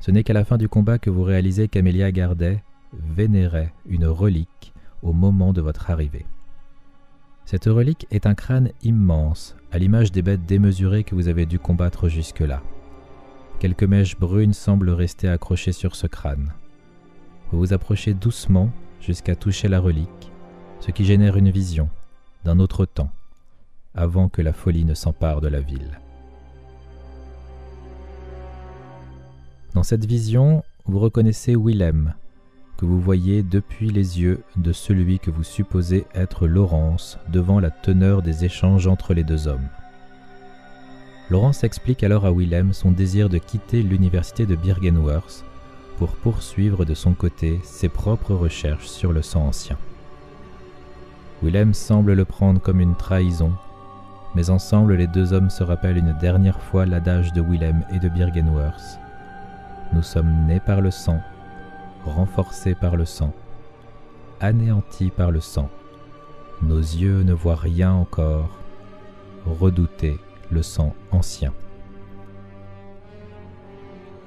Ce 0.00 0.10
n'est 0.10 0.24
qu'à 0.24 0.32
la 0.32 0.44
fin 0.44 0.58
du 0.58 0.68
combat 0.68 0.98
que 0.98 1.10
vous 1.10 1.22
réalisez 1.22 1.68
qu'Amélia 1.68 2.10
gardait, 2.10 2.62
vénérait 2.92 3.72
une 3.88 4.06
relique 4.06 4.72
au 5.02 5.12
moment 5.12 5.52
de 5.52 5.60
votre 5.60 5.90
arrivée. 5.90 6.26
Cette 7.44 7.66
relique 7.66 8.06
est 8.10 8.26
un 8.26 8.34
crâne 8.34 8.70
immense, 8.82 9.56
à 9.70 9.78
l'image 9.78 10.10
des 10.10 10.22
bêtes 10.22 10.44
démesurées 10.44 11.04
que 11.04 11.14
vous 11.14 11.28
avez 11.28 11.46
dû 11.46 11.60
combattre 11.60 12.08
jusque-là. 12.08 12.62
Quelques 13.60 13.84
mèches 13.84 14.18
brunes 14.18 14.52
semblent 14.52 14.90
rester 14.90 15.28
accrochées 15.28 15.72
sur 15.72 15.94
ce 15.94 16.06
crâne. 16.08 16.52
Vous 17.50 17.58
vous 17.58 17.72
approchez 17.72 18.12
doucement 18.12 18.70
jusqu'à 19.00 19.36
toucher 19.36 19.68
la 19.68 19.80
relique, 19.80 20.32
ce 20.80 20.90
qui 20.90 21.04
génère 21.04 21.36
une 21.36 21.50
vision 21.50 21.88
d'un 22.44 22.58
autre 22.58 22.86
temps, 22.86 23.10
avant 23.94 24.28
que 24.28 24.42
la 24.42 24.52
folie 24.52 24.84
ne 24.84 24.94
s'empare 24.94 25.40
de 25.40 25.48
la 25.48 25.60
ville. 25.60 25.98
Dans 29.74 29.82
cette 29.82 30.04
vision, 30.04 30.64
vous 30.86 30.98
reconnaissez 30.98 31.54
Willem, 31.56 32.14
que 32.78 32.86
vous 32.86 33.00
voyez 33.00 33.42
depuis 33.42 33.90
les 33.90 34.20
yeux 34.20 34.42
de 34.56 34.72
celui 34.72 35.18
que 35.18 35.30
vous 35.30 35.42
supposez 35.42 36.06
être 36.14 36.46
Laurence 36.46 37.18
devant 37.28 37.60
la 37.60 37.70
teneur 37.70 38.22
des 38.22 38.44
échanges 38.44 38.86
entre 38.86 39.14
les 39.14 39.24
deux 39.24 39.48
hommes. 39.48 39.68
Laurence 41.30 41.64
explique 41.64 42.02
alors 42.02 42.24
à 42.24 42.32
Willem 42.32 42.72
son 42.72 42.90
désir 42.90 43.28
de 43.28 43.38
quitter 43.38 43.82
l'université 43.82 44.46
de 44.46 44.54
Birgenworth 44.54 45.44
pour 45.98 46.12
poursuivre 46.12 46.84
de 46.84 46.94
son 46.94 47.12
côté 47.12 47.60
ses 47.64 47.88
propres 47.88 48.34
recherches 48.34 48.86
sur 48.86 49.12
le 49.12 49.20
sang 49.20 49.46
ancien. 49.46 49.76
Willem 51.42 51.74
semble 51.74 52.14
le 52.14 52.24
prendre 52.24 52.60
comme 52.60 52.80
une 52.80 52.96
trahison, 52.96 53.52
mais 54.34 54.50
ensemble 54.50 54.94
les 54.94 55.06
deux 55.06 55.32
hommes 55.32 55.50
se 55.50 55.62
rappellent 55.62 55.98
une 55.98 56.16
dernière 56.18 56.60
fois 56.60 56.86
l'adage 56.86 57.32
de 57.32 57.40
Willem 57.40 57.84
et 57.92 57.98
de 57.98 58.08
Birgenworth. 58.08 58.98
Nous 59.92 60.02
sommes 60.02 60.46
nés 60.46 60.60
par 60.60 60.80
le 60.80 60.90
sang 60.90 61.20
renforcés 62.08 62.74
par 62.74 62.96
le 62.96 63.04
sang, 63.04 63.32
anéantis 64.40 65.10
par 65.10 65.30
le 65.30 65.40
sang. 65.40 65.68
Nos 66.62 66.78
yeux 66.78 67.22
ne 67.22 67.32
voient 67.32 67.56
rien 67.56 67.92
encore. 67.92 68.50
Redoutez 69.46 70.18
le 70.50 70.62
sang 70.62 70.94
ancien. 71.10 71.52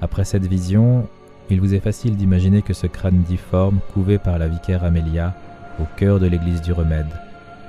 Après 0.00 0.24
cette 0.24 0.46
vision, 0.46 1.06
il 1.50 1.60
vous 1.60 1.74
est 1.74 1.80
facile 1.80 2.16
d'imaginer 2.16 2.62
que 2.62 2.72
ce 2.72 2.86
crâne 2.86 3.22
difforme, 3.22 3.80
couvé 3.92 4.18
par 4.18 4.38
la 4.38 4.48
vicaire 4.48 4.84
Amélia, 4.84 5.34
au 5.82 5.86
cœur 5.96 6.20
de 6.20 6.26
l'église 6.26 6.62
du 6.62 6.72
Remède, 6.72 7.12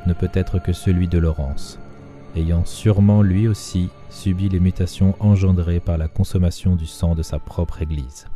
ne 0.06 0.14
peut 0.14 0.30
être 0.34 0.60
que 0.60 0.72
celui 0.72 1.08
de 1.08 1.18
Laurence, 1.18 1.80
ayant 2.36 2.64
sûrement 2.66 3.22
lui 3.22 3.48
aussi 3.48 3.90
subi 4.10 4.50
les 4.50 4.60
mutations 4.60 5.16
engendrées 5.20 5.80
par 5.80 5.98
la 5.98 6.08
consommation 6.08 6.76
du 6.76 6.86
sang 6.86 7.16
de 7.16 7.24
sa 7.24 7.40
propre 7.40 7.82
église. 7.82 8.28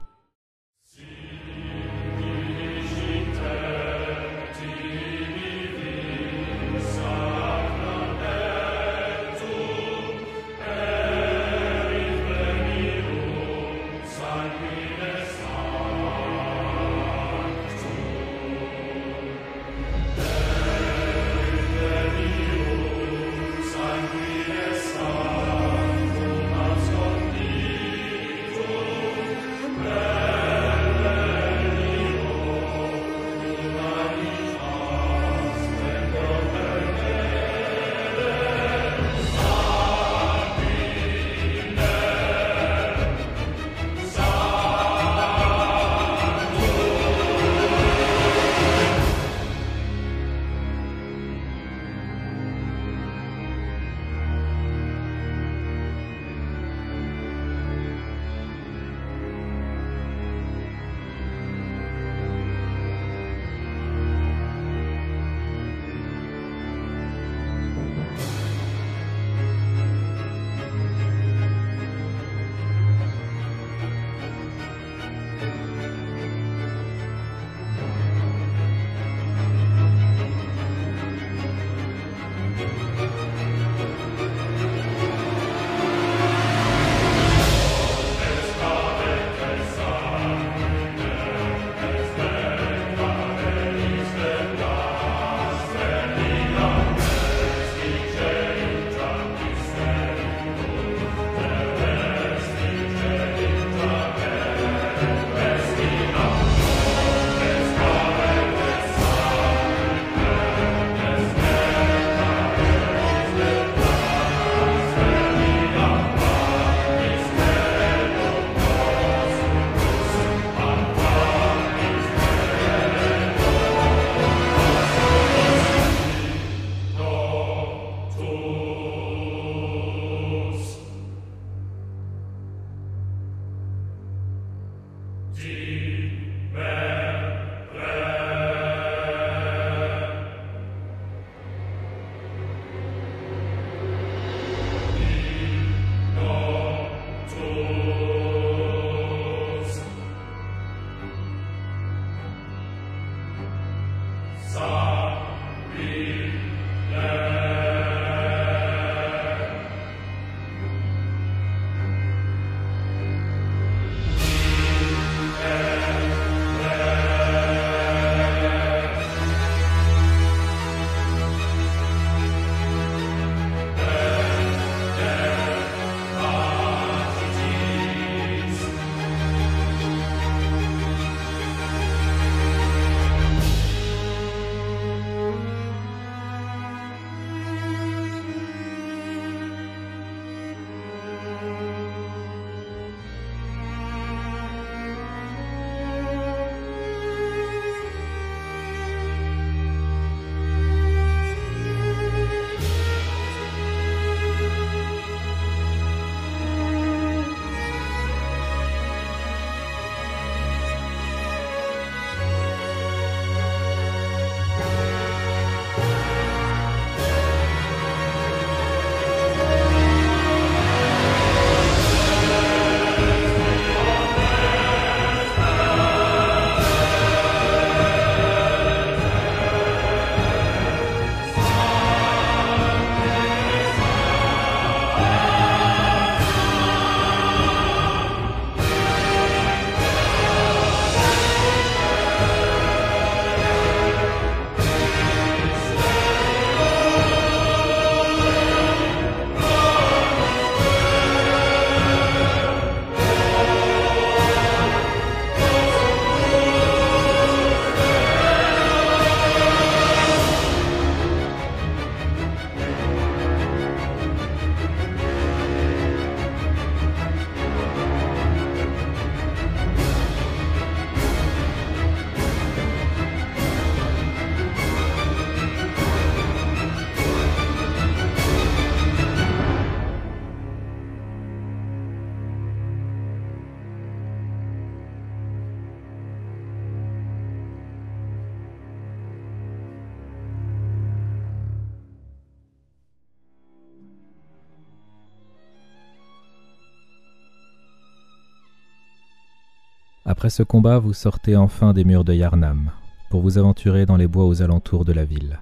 Après 300.17 300.31
ce 300.31 300.41
combat, 300.41 300.79
vous 300.79 300.93
sortez 300.93 301.35
enfin 301.35 301.73
des 301.73 301.83
murs 301.83 302.03
de 302.03 302.11
Yarnam 302.11 302.71
pour 303.11 303.21
vous 303.21 303.37
aventurer 303.37 303.85
dans 303.85 303.97
les 303.97 304.07
bois 304.07 304.25
aux 304.25 304.41
alentours 304.41 304.83
de 304.83 304.91
la 304.91 305.05
ville. 305.05 305.41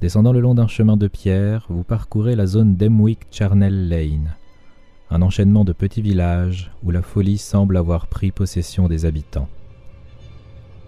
Descendant 0.00 0.32
le 0.32 0.40
long 0.40 0.54
d'un 0.54 0.66
chemin 0.66 0.96
de 0.96 1.08
pierre, 1.08 1.66
vous 1.68 1.82
parcourez 1.82 2.36
la 2.36 2.46
zone 2.46 2.74
d'Emwick 2.76 3.26
Charnel 3.30 3.90
Lane, 3.90 4.34
un 5.10 5.20
enchaînement 5.20 5.66
de 5.66 5.74
petits 5.74 6.00
villages 6.00 6.72
où 6.82 6.90
la 6.90 7.02
folie 7.02 7.36
semble 7.36 7.76
avoir 7.76 8.06
pris 8.06 8.30
possession 8.30 8.88
des 8.88 9.04
habitants. 9.04 9.50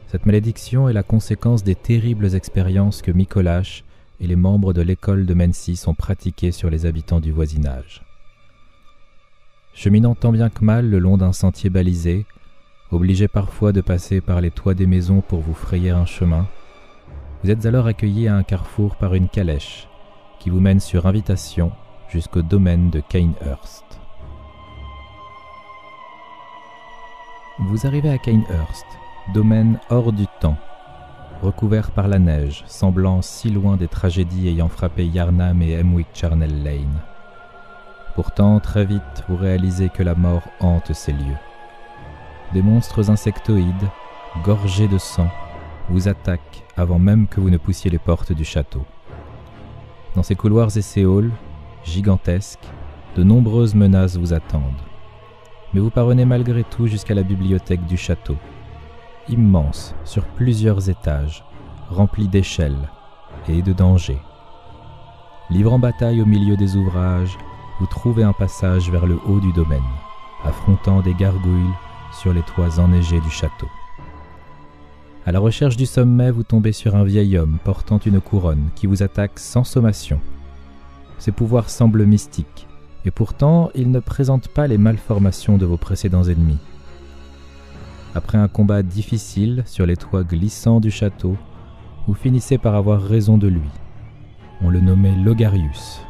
Cette 0.07 0.25
malédiction 0.25 0.89
est 0.89 0.95
la 0.95 1.03
conséquence 1.03 1.63
des 1.63 1.75
terribles 1.75 2.35
expériences 2.35 3.03
que 3.03 3.13
Micolash 3.13 3.85
et 4.19 4.27
les 4.27 4.35
membres 4.35 4.73
de 4.73 4.81
l'école 4.81 5.27
de 5.27 5.35
Mency 5.35 5.79
ont 5.87 5.95
pratiquées 5.95 6.53
sur 6.53 6.71
les 6.71 6.87
habitants 6.87 7.21
du 7.21 7.33
voisinage. 7.33 8.03
Cheminant 9.75 10.15
tant 10.15 10.33
bien 10.33 10.49
que 10.49 10.65
mal 10.65 10.89
le 10.89 10.99
long 10.99 11.19
d'un 11.19 11.35
sentier 11.35 11.69
balisé, 11.69 12.25
obligé 12.91 13.29
parfois 13.29 13.73
de 13.73 13.81
passer 13.81 14.21
par 14.21 14.41
les 14.41 14.51
toits 14.51 14.75
des 14.75 14.87
maisons 14.87 15.21
pour 15.21 15.41
vous 15.41 15.55
frayer 15.55 15.91
un 15.91 16.07
chemin, 16.07 16.47
vous 17.43 17.51
êtes 17.51 17.67
alors 17.67 17.87
accueilli 17.87 18.29
à 18.29 18.37
un 18.37 18.43
carrefour 18.43 18.97
par 18.97 19.15
une 19.15 19.29
calèche 19.29 19.89
qui 20.39 20.51
vous 20.51 20.61
mène 20.61 20.81
sur 20.81 21.07
invitation 21.07 21.73
jusqu'au 22.09 22.43
domaine 22.43 22.91
de 22.91 23.01
Kanehurst. 23.01 23.85
Vous 27.59 27.87
arrivez 27.87 28.11
à 28.11 28.19
Kanehurst, 28.19 28.87
domaine 29.35 29.79
hors 29.91 30.13
du 30.13 30.27
temps, 30.41 30.59
recouvert 31.43 31.91
par 31.91 32.09
la 32.09 32.19
neige, 32.19 32.65
semblant 32.67 33.23
si 33.23 33.51
loin 33.51 33.77
des 33.77 33.89
tragédies 33.89 34.49
ayant 34.49 34.69
frappé 34.69 35.07
Yarnam 35.07 35.63
et 35.63 35.73
Emwick 35.73 36.09
Charnel 36.15 36.63
Lane. 36.63 37.01
Pourtant, 38.15 38.61
très 38.61 38.85
vite, 38.85 39.25
vous 39.29 39.37
réalisez 39.37 39.89
que 39.89 40.03
la 40.03 40.15
mort 40.15 40.43
hante 40.61 40.93
ces 40.93 41.13
lieux. 41.13 41.37
Des 42.53 42.63
monstres 42.63 43.11
insectoïdes, 43.11 43.91
gorgés 44.45 44.89
de 44.89 44.99
sang, 44.99 45.29
vous 45.89 46.09
attaquent 46.09 46.65
avant 46.77 46.99
même 46.99 47.27
que 47.27 47.41
vous 47.41 47.51
ne 47.51 47.57
poussiez 47.57 47.91
les 47.91 47.99
portes 47.99 48.33
du 48.33 48.45
château. 48.45 48.85
Dans 50.15 50.23
ces 50.23 50.37
couloirs 50.37 50.77
et 50.77 50.83
ces 50.83 51.05
halls, 51.05 51.33
gigantesques, 51.85 52.67
de 53.17 53.23
nombreuses 53.23 53.75
menaces 53.75 54.17
vous 54.17 54.33
attendent. 54.33 54.63
Mais 55.75 55.81
vous 55.81 55.91
parvenez 55.91 56.25
malgré 56.25 56.65
tout 56.65 56.87
jusqu'à 56.87 57.15
la 57.15 57.23
bibliothèque 57.23 57.85
du 57.87 57.97
château, 57.97 58.37
immense 59.29 59.95
sur 60.05 60.25
plusieurs 60.25 60.89
étages, 60.89 61.45
remplie 61.91 62.29
d'échelles 62.29 62.89
et 63.49 63.61
de 63.61 63.73
dangers. 63.73 64.21
Livre 65.51 65.73
en 65.73 65.79
bataille 65.79 66.23
au 66.23 66.27
milieu 66.27 66.57
des 66.57 66.77
ouvrages, 66.77 67.37
vous 67.81 67.87
trouvez 67.87 68.23
un 68.23 68.33
passage 68.33 68.91
vers 68.91 69.07
le 69.07 69.19
haut 69.27 69.41
du 69.41 69.53
domaine, 69.53 69.81
affrontant 70.45 71.03
des 71.03 71.15
gargouilles 71.15 71.75
sur 72.21 72.33
les 72.33 72.43
toits 72.43 72.79
enneigés 72.79 73.21
du 73.21 73.31
château. 73.31 73.69
À 75.27 75.33
la 75.33 75.41
recherche 75.41 75.77
du 75.77 75.87
sommet, 75.87 76.31
vous 76.31 76.45
tombez 76.45 76.73
sur 76.73 76.95
un 76.95 77.05
vieil 77.05 77.37
homme 77.37 77.59
portant 77.65 77.99
une 77.99 78.21
couronne 78.21 78.69
qui 78.75 78.87
vous 78.87 79.03
attaque 79.03 79.39
sans 79.39 79.65
sommation. 79.65 80.21
Ses 81.19 81.33
pouvoirs 81.33 81.69
semblent 81.69 82.07
mystiques, 82.07 82.69
et 83.05 83.11
pourtant 83.11 83.71
il 83.75 83.91
ne 83.91 84.01
présente 84.01 84.49
pas 84.49 84.67
les 84.67 84.79
malformations 84.79 85.59
de 85.59 85.67
vos 85.67 85.77
précédents 85.77 86.25
ennemis. 86.25 86.59
Après 88.15 88.39
un 88.39 88.49
combat 88.49 88.83
difficile 88.83 89.63
sur 89.67 89.85
les 89.85 89.97
toits 89.97 90.25
glissants 90.25 90.81
du 90.81 90.91
château, 90.91 91.37
vous 92.07 92.15
finissez 92.15 92.57
par 92.57 92.75
avoir 92.77 93.03
raison 93.03 93.37
de 93.37 93.49
lui. 93.49 93.69
On 94.63 94.71
le 94.71 94.81
nommait 94.81 95.17
Logarius. 95.17 96.01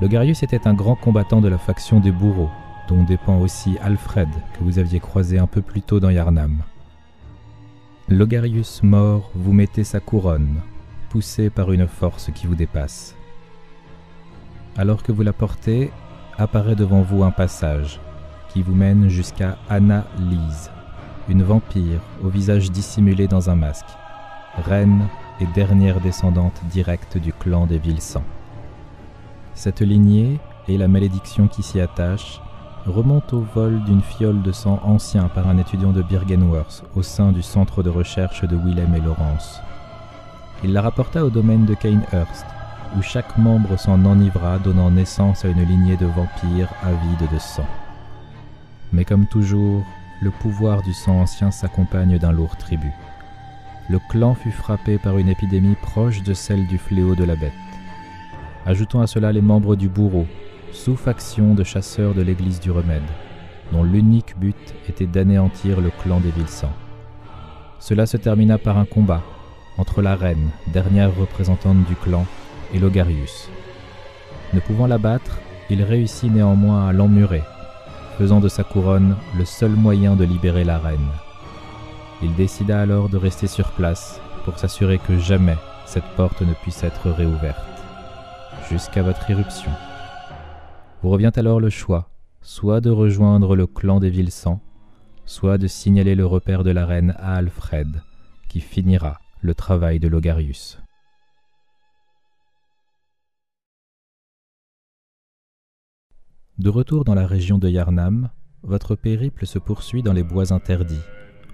Logarius 0.00 0.42
était 0.42 0.66
un 0.66 0.74
grand 0.74 0.94
combattant 0.94 1.40
de 1.40 1.48
la 1.48 1.58
faction 1.58 2.00
des 2.00 2.12
bourreaux, 2.12 2.50
dont 2.88 3.04
dépend 3.04 3.38
aussi 3.38 3.78
Alfred, 3.82 4.28
que 4.54 4.64
vous 4.64 4.78
aviez 4.78 5.00
croisé 5.00 5.38
un 5.38 5.46
peu 5.46 5.62
plus 5.62 5.82
tôt 5.82 6.00
dans 6.00 6.10
Yarnam. 6.10 6.62
Logarius 8.08 8.82
mort, 8.82 9.30
vous 9.34 9.52
mettez 9.52 9.84
sa 9.84 10.00
couronne, 10.00 10.60
poussé 11.08 11.50
par 11.50 11.72
une 11.72 11.86
force 11.86 12.30
qui 12.34 12.46
vous 12.46 12.54
dépasse. 12.54 13.14
Alors 14.76 15.02
que 15.02 15.12
vous 15.12 15.22
la 15.22 15.32
portez, 15.32 15.90
apparaît 16.36 16.76
devant 16.76 17.02
vous 17.02 17.22
un 17.22 17.30
passage 17.30 18.00
qui 18.48 18.62
vous 18.62 18.74
mène 18.74 19.08
jusqu'à 19.08 19.56
Anna 19.68 20.04
Lise, 20.18 20.70
une 21.28 21.42
vampire 21.42 22.00
au 22.22 22.28
visage 22.28 22.70
dissimulé 22.70 23.28
dans 23.28 23.48
un 23.48 23.56
masque, 23.56 23.86
reine 24.66 25.08
et 25.40 25.46
dernière 25.54 26.00
descendante 26.00 26.60
directe 26.70 27.16
du 27.18 27.32
clan 27.32 27.66
des 27.66 27.78
Vilsans. 27.78 28.24
Cette 29.54 29.80
lignée 29.80 30.38
et 30.68 30.76
la 30.76 30.88
malédiction 30.88 31.48
qui 31.48 31.62
s'y 31.62 31.80
attache 31.80 32.40
remontent 32.86 33.36
au 33.36 33.40
vol 33.54 33.82
d'une 33.84 34.02
fiole 34.02 34.42
de 34.42 34.52
sang 34.52 34.80
ancien 34.84 35.28
par 35.28 35.48
un 35.48 35.58
étudiant 35.58 35.92
de 35.92 36.02
Birgenworth 36.02 36.84
au 36.96 37.02
sein 37.02 37.32
du 37.32 37.42
centre 37.42 37.82
de 37.82 37.90
recherche 37.90 38.44
de 38.44 38.56
Willem 38.56 38.94
et 38.94 39.00
Laurence. 39.00 39.60
Il 40.64 40.72
la 40.72 40.82
rapporta 40.82 41.24
au 41.24 41.30
domaine 41.30 41.64
de 41.64 41.74
Kanehurst, 41.74 42.46
où 42.96 43.02
chaque 43.02 43.36
membre 43.38 43.78
s'en 43.78 44.04
enivra, 44.04 44.58
donnant 44.58 44.90
naissance 44.90 45.44
à 45.44 45.48
une 45.48 45.64
lignée 45.64 45.96
de 45.96 46.06
vampires 46.06 46.72
avides 46.82 47.32
de 47.32 47.38
sang. 47.38 47.66
Mais 48.92 49.04
comme 49.04 49.26
toujours, 49.26 49.84
le 50.20 50.30
pouvoir 50.30 50.82
du 50.82 50.92
sang 50.92 51.20
ancien 51.20 51.50
s'accompagne 51.50 52.18
d'un 52.18 52.32
lourd 52.32 52.56
tribut. 52.56 52.92
Le 53.88 53.98
clan 54.10 54.34
fut 54.34 54.52
frappé 54.52 54.98
par 54.98 55.18
une 55.18 55.28
épidémie 55.28 55.76
proche 55.82 56.22
de 56.22 56.34
celle 56.34 56.66
du 56.66 56.78
fléau 56.78 57.14
de 57.14 57.24
la 57.24 57.34
bête. 57.34 57.52
Ajoutons 58.66 59.00
à 59.00 59.06
cela 59.06 59.32
les 59.32 59.40
membres 59.40 59.74
du 59.74 59.88
bourreau, 59.88 60.26
sous-faction 60.72 61.54
de 61.54 61.64
chasseurs 61.64 62.14
de 62.14 62.22
l'église 62.22 62.60
du 62.60 62.70
remède, 62.70 63.02
dont 63.72 63.84
l'unique 63.84 64.38
but 64.38 64.74
était 64.88 65.06
d'anéantir 65.06 65.80
le 65.80 65.90
clan 66.02 66.20
des 66.20 66.30
Vilsans. 66.30 66.72
Cela 67.78 68.06
se 68.06 68.16
termina 68.16 68.58
par 68.58 68.78
un 68.78 68.84
combat 68.84 69.22
entre 69.78 70.02
la 70.02 70.16
reine, 70.16 70.50
dernière 70.72 71.14
représentante 71.16 71.84
du 71.84 71.94
clan, 71.94 72.26
et 72.74 72.78
Logarius. 72.78 73.48
Ne 74.52 74.60
pouvant 74.60 74.86
l'abattre, 74.86 75.38
il 75.70 75.82
réussit 75.82 76.30
néanmoins 76.30 76.88
à 76.88 76.92
l'emmurer, 76.92 77.42
faisant 78.18 78.40
de 78.40 78.48
sa 78.48 78.64
couronne 78.64 79.16
le 79.36 79.44
seul 79.44 79.70
moyen 79.70 80.14
de 80.14 80.24
libérer 80.24 80.64
la 80.64 80.78
reine. 80.78 80.98
Il 82.22 82.34
décida 82.34 82.80
alors 82.80 83.08
de 83.08 83.16
rester 83.16 83.46
sur 83.46 83.70
place 83.70 84.20
pour 84.44 84.58
s'assurer 84.58 84.98
que 84.98 85.18
jamais 85.18 85.56
cette 85.86 86.08
porte 86.16 86.42
ne 86.42 86.52
puisse 86.54 86.84
être 86.84 87.10
réouverte, 87.10 87.58
jusqu'à 88.70 89.02
votre 89.02 89.28
irruption. 89.30 89.70
Vous 91.02 91.10
revient 91.10 91.32
alors 91.34 91.58
le 91.58 91.68
choix, 91.68 92.10
soit 92.42 92.80
de 92.80 92.88
rejoindre 92.88 93.56
le 93.56 93.66
clan 93.66 93.98
des 93.98 94.08
Vilsans, 94.08 94.60
soit 95.24 95.58
de 95.58 95.66
signaler 95.66 96.14
le 96.14 96.24
repère 96.24 96.62
de 96.62 96.70
la 96.70 96.86
reine 96.86 97.16
à 97.18 97.34
Alfred, 97.34 98.02
qui 98.48 98.60
finira 98.60 99.18
le 99.40 99.52
travail 99.52 99.98
de 99.98 100.06
Logarius. 100.06 100.78
De 106.58 106.68
retour 106.68 107.02
dans 107.02 107.16
la 107.16 107.26
région 107.26 107.58
de 107.58 107.68
Yarnam, 107.68 108.30
votre 108.62 108.94
périple 108.94 109.44
se 109.44 109.58
poursuit 109.58 110.04
dans 110.04 110.12
les 110.12 110.22
bois 110.22 110.52
interdits, 110.52 111.02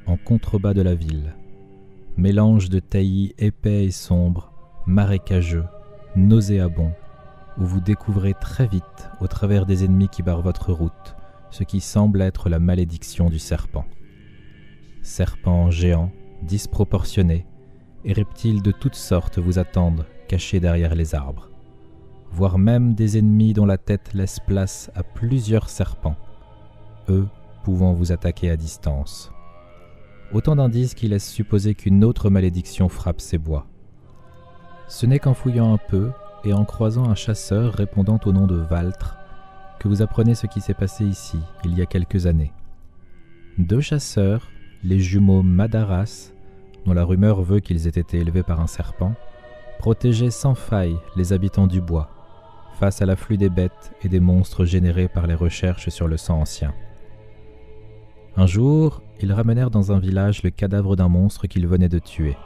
en 0.05 0.19
contrebas 0.19 0.75
de 0.75 0.83
la 0.83 0.95
ville. 0.95 1.35
Mélange 2.19 2.69
de 2.69 2.81
taillis 2.81 3.33
épais 3.39 3.87
et 3.87 3.93
sombres, 3.93 4.53
marécageux, 4.87 5.65
nauséabonds, 6.17 6.93
où 7.59 7.65
vous 7.65 7.81
découvrez 7.81 8.35
très 8.35 8.67
vite, 8.67 9.11
au 9.21 9.27
travers 9.27 9.67
des 9.67 9.85
ennemis 9.85 10.09
qui 10.09 10.23
barrent 10.23 10.43
votre 10.43 10.73
route, 10.73 11.17
ce 11.51 11.65
qui 11.65 11.81
semble 11.81 12.23
être 12.23 12.49
la 12.49 12.59
malédiction 12.59 13.29
du 13.29 13.39
serpent. 13.39 13.85
Serpents 15.03 15.71
géants, 15.71 16.13
disproportionnés, 16.43 17.47
et 18.05 18.13
reptiles 18.13 18.63
de 18.63 18.73
toutes 18.73 18.95
sortes 18.95 19.39
vous 19.39 19.59
attendent, 19.59 20.07
cachés 20.29 20.61
derrière 20.61 20.95
les 20.95 21.15
arbres 21.15 21.49
voire 22.33 22.59
même 22.59 22.95
des 22.95 23.19
ennemis 23.19 23.53
dont 23.53 23.67
la 23.67 23.79
tête 23.79 24.15
laisse 24.15 24.39
place 24.41 24.91
à 24.95 25.03
plusieurs 25.03 25.69
serpents, 25.69 26.17
eux 27.09 27.27
pouvant 27.65 27.93
vous 27.93 28.13
attaquer 28.13 28.51
à 28.51 28.57
distance. 28.57 29.33
Autant 30.33 30.57
d'indices 30.57 30.95
qui 30.95 31.09
laissent 31.09 31.31
supposer 31.31 31.75
qu'une 31.75 32.05
autre 32.05 32.29
malédiction 32.31 32.89
frappe 32.89 33.21
ces 33.21 33.39
bois. 33.39 33.67
Ce 34.87 35.07
n'est 35.07 35.19
qu'en 35.19 35.35
fouillant 35.35 35.73
un 35.73 35.79
peu 35.79 36.11
et 36.45 36.53
en 36.53 36.65
croisant 36.65 37.09
un 37.09 37.15
chasseur 37.15 37.75
répondant 37.75 38.21
au 38.25 38.33
nom 38.33 38.47
de 38.47 38.57
Valtre 38.57 39.17
que 39.79 39.89
vous 39.89 40.03
apprenez 40.03 40.35
ce 40.35 40.47
qui 40.47 40.61
s'est 40.61 40.75
passé 40.75 41.05
ici 41.05 41.39
il 41.65 41.77
y 41.77 41.83
a 41.83 41.87
quelques 41.87 42.27
années. 42.27 42.53
Deux 43.59 43.81
chasseurs, 43.81 44.49
les 44.85 45.01
jumeaux 45.01 45.43
Madaras, 45.43 46.33
dont 46.87 46.93
la 46.95 47.05
rumeur 47.05 47.43
veut 47.43 47.61
qu'ils 47.61 47.87
aient 47.87 48.01
été 48.01 48.19
élevés 48.19 48.43
par 48.43 48.61
un 48.61 48.67
serpent, 48.67 49.15
protégeaient 49.79 50.31
sans 50.31 50.55
faille 50.55 50.99
les 51.17 51.33
habitants 51.33 51.67
du 51.67 51.81
bois, 51.81 52.11
face 52.79 53.03
à 53.03 53.07
l'afflux 53.07 53.37
des 53.37 53.49
bêtes 53.49 53.93
et 54.03 54.09
des 54.09 54.21
monstres 54.21 54.65
générés 54.65 55.09
par 55.09 55.27
les 55.27 55.35
recherches 55.35 55.89
sur 55.89 56.09
le 56.09 56.17
sang 56.17 56.41
ancien. 56.41 56.73
Un 58.37 58.47
jour, 58.47 59.03
ils 59.21 59.33
ramenèrent 59.33 59.71
dans 59.71 59.91
un 59.91 59.99
village 59.99 60.43
le 60.45 60.51
cadavre 60.51 60.95
d'un 60.95 61.09
monstre 61.09 61.49
qu'ils 61.49 61.67
venaient 61.67 61.89
de 61.89 61.99
tuer. 61.99 62.37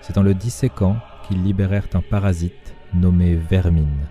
C'est 0.00 0.18
en 0.18 0.22
le 0.22 0.34
disséquant 0.34 0.96
qu'ils 1.26 1.42
libérèrent 1.42 1.88
un 1.94 2.00
parasite 2.00 2.67
nommé 2.94 3.34
vermine. 3.36 4.06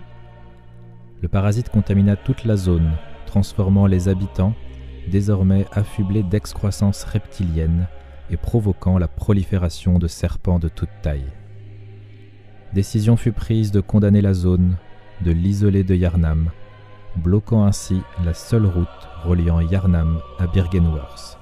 Le 1.22 1.28
parasite 1.28 1.70
contamina 1.70 2.16
toute 2.16 2.46
la 2.46 2.56
zone, 2.56 2.92
transformant 3.26 3.88
les 3.88 4.08
habitants, 4.08 4.54
désormais 5.10 5.66
affublé 5.72 6.24
d'excroissance 6.24 7.04
reptilienne 7.04 7.88
et 8.30 8.38
provoquant 8.38 8.98
la 8.98 9.08
prolifération 9.08 10.00
de 10.00 10.08
serpents 10.08 10.60
de 10.60 10.68
toute 10.68 10.90
taille. 11.02 11.32
Décision 12.74 13.16
fut 13.16 13.32
prise 13.32 13.72
de 13.72 13.80
condamner 13.80 14.22
la 14.22 14.34
zone, 14.34 14.76
de 15.22 15.32
l'isoler 15.32 15.84
de 15.84 15.96
Yarnam, 15.96 16.52
bloquant 17.16 17.66
ainsi 17.66 18.02
la 18.24 18.34
seule 18.34 18.66
route 18.66 18.88
reliant 19.24 19.62
Yarnam 19.62 20.20
à 20.38 20.48
Birgenworth. 20.48 21.40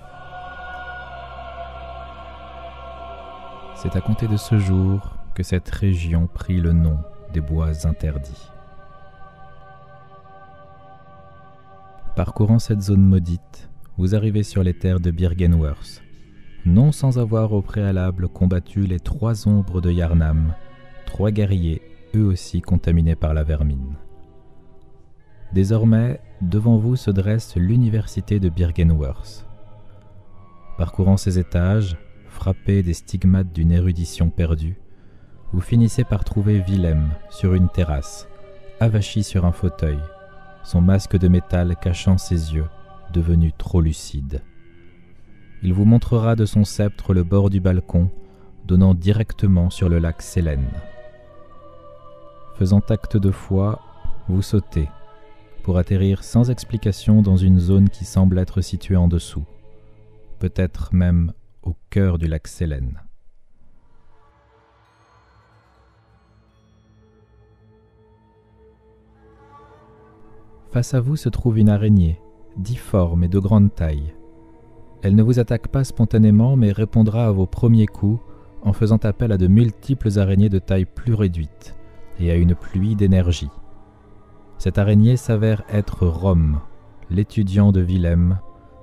C'est 3.76 3.96
à 3.96 4.02
compter 4.02 4.28
de 4.28 4.38
ce 4.38 4.58
jour 4.58 5.18
que 5.34 5.44
cette 5.44 5.70
région 5.70 6.28
prit 6.28 6.62
le 6.62 6.72
nom 6.72 6.98
bois 7.42 7.88
interdits. 7.88 8.50
Parcourant 12.16 12.60
cette 12.60 12.82
zone 12.82 13.06
maudite, 13.06 13.70
vous 13.98 14.16
arrivez 14.16 14.44
sur 14.44 14.64
les 14.64 14.74
terres 14.74 15.00
de 15.00 15.12
Birgenworth, 15.12 16.02
non 16.66 16.92
sans 16.92 17.20
avoir 17.20 17.54
au 17.54 17.62
préalable 17.62 18.28
combattu 18.28 18.82
les 18.82 19.00
trois 19.00 19.48
ombres 19.48 19.82
de 19.82 19.92
Yarnam, 19.92 20.54
trois 21.06 21.32
guerriers 21.32 21.82
eux 22.16 22.26
aussi 22.26 22.62
contaminés 22.62 23.16
par 23.16 23.34
la 23.34 23.44
vermine. 23.44 23.96
Désormais, 25.54 26.20
devant 26.42 26.78
vous 26.78 26.96
se 26.96 27.12
dresse 27.12 27.56
l'université 27.56 28.40
de 28.40 28.50
Birgenworth. 28.50 29.46
Parcourant 30.78 31.18
ses 31.18 31.40
étages, 31.40 31.98
frappé 32.28 32.84
des 32.84 32.94
stigmates 32.94 33.54
d'une 33.54 33.72
érudition 33.72 34.30
perdue, 34.30 34.78
vous 35.56 35.62
finissez 35.62 36.04
par 36.04 36.26
trouver 36.26 36.60
Willem 36.60 37.12
sur 37.30 37.54
une 37.54 37.70
terrasse, 37.70 38.28
avachi 38.82 39.24
sur 39.24 39.46
un 39.46 39.54
fauteuil, 39.54 39.98
son 40.66 40.82
masque 40.82 41.18
de 41.18 41.30
métal 41.30 41.78
cachant 41.82 42.18
ses 42.18 42.54
yeux, 42.54 42.68
devenus 43.14 43.54
trop 43.58 43.80
lucides. 43.80 44.42
Il 45.64 45.74
vous 45.74 45.86
montrera 45.86 46.36
de 46.36 46.46
son 46.46 46.66
sceptre 46.66 47.14
le 47.14 47.24
bord 47.24 47.50
du 47.50 47.62
balcon, 47.62 48.10
donnant 48.66 48.94
directement 48.94 49.70
sur 49.70 49.88
le 49.88 49.98
lac 49.98 50.22
Sélène. 50.22 50.68
Faisant 52.56 52.82
acte 52.90 53.16
de 53.16 53.32
foi, 53.32 53.80
vous 54.28 54.42
sautez, 54.42 54.90
pour 55.64 55.78
atterrir 55.78 56.26
sans 56.26 56.52
explication 56.52 57.22
dans 57.22 57.38
une 57.38 57.60
zone 57.60 57.88
qui 57.88 58.04
semble 58.04 58.40
être 58.40 58.60
située 58.60 58.98
en 58.98 59.08
dessous, 59.08 59.46
peut-être 60.38 60.94
même 60.94 61.32
au 61.64 61.78
cœur 61.90 62.18
du 62.18 62.28
lac 62.28 62.46
Sélène. 62.50 63.05
Face 70.76 70.94
à 70.94 71.00
vous 71.00 71.16
se 71.16 71.30
trouve 71.30 71.58
une 71.58 71.70
araignée, 71.70 72.20
difforme 72.58 73.24
et 73.24 73.30
de 73.30 73.40
grande 73.40 73.74
taille. 73.74 74.14
Elle 75.04 75.16
ne 75.16 75.24
vous 75.24 75.40
attaque 75.40 75.70
pas 75.70 75.86
spontanément 75.86 76.58
mais 76.58 76.74
répondra 76.74 77.28
à 77.28 77.32
vos 77.32 77.46
premiers 77.46 77.88
coups 77.88 78.20
en 78.62 78.74
faisant 78.74 78.98
appel 78.98 79.32
à 79.32 79.38
de 79.38 79.48
multiples 79.48 80.20
araignées 80.20 80.50
de 80.50 80.60
taille 80.60 80.84
plus 80.84 81.14
réduite 81.14 81.78
et 82.20 82.30
à 82.30 82.36
une 82.36 82.56
pluie 82.56 82.98
d'énergie. 82.98 83.52
Cette 84.58 84.78
araignée 84.78 85.16
s'avère 85.16 85.64
être 85.70 86.08
Rome, 86.08 86.60
l'étudiant 87.10 87.72
de 87.72 87.80
Willem, 87.80 88.40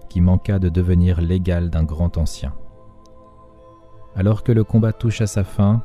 qui 0.09 0.23
manqua 0.23 0.59
de 0.59 0.71
devenir 0.71 1.21
l'égal 1.21 1.69
d'un 1.69 1.85
grand 1.85 2.17
ancien. 2.17 2.55
Alors 4.17 4.45
que 4.45 4.53
le 4.53 4.65
combat 4.65 4.95
touche 4.95 5.21
à 5.21 5.27
sa 5.27 5.45
fin, 5.45 5.83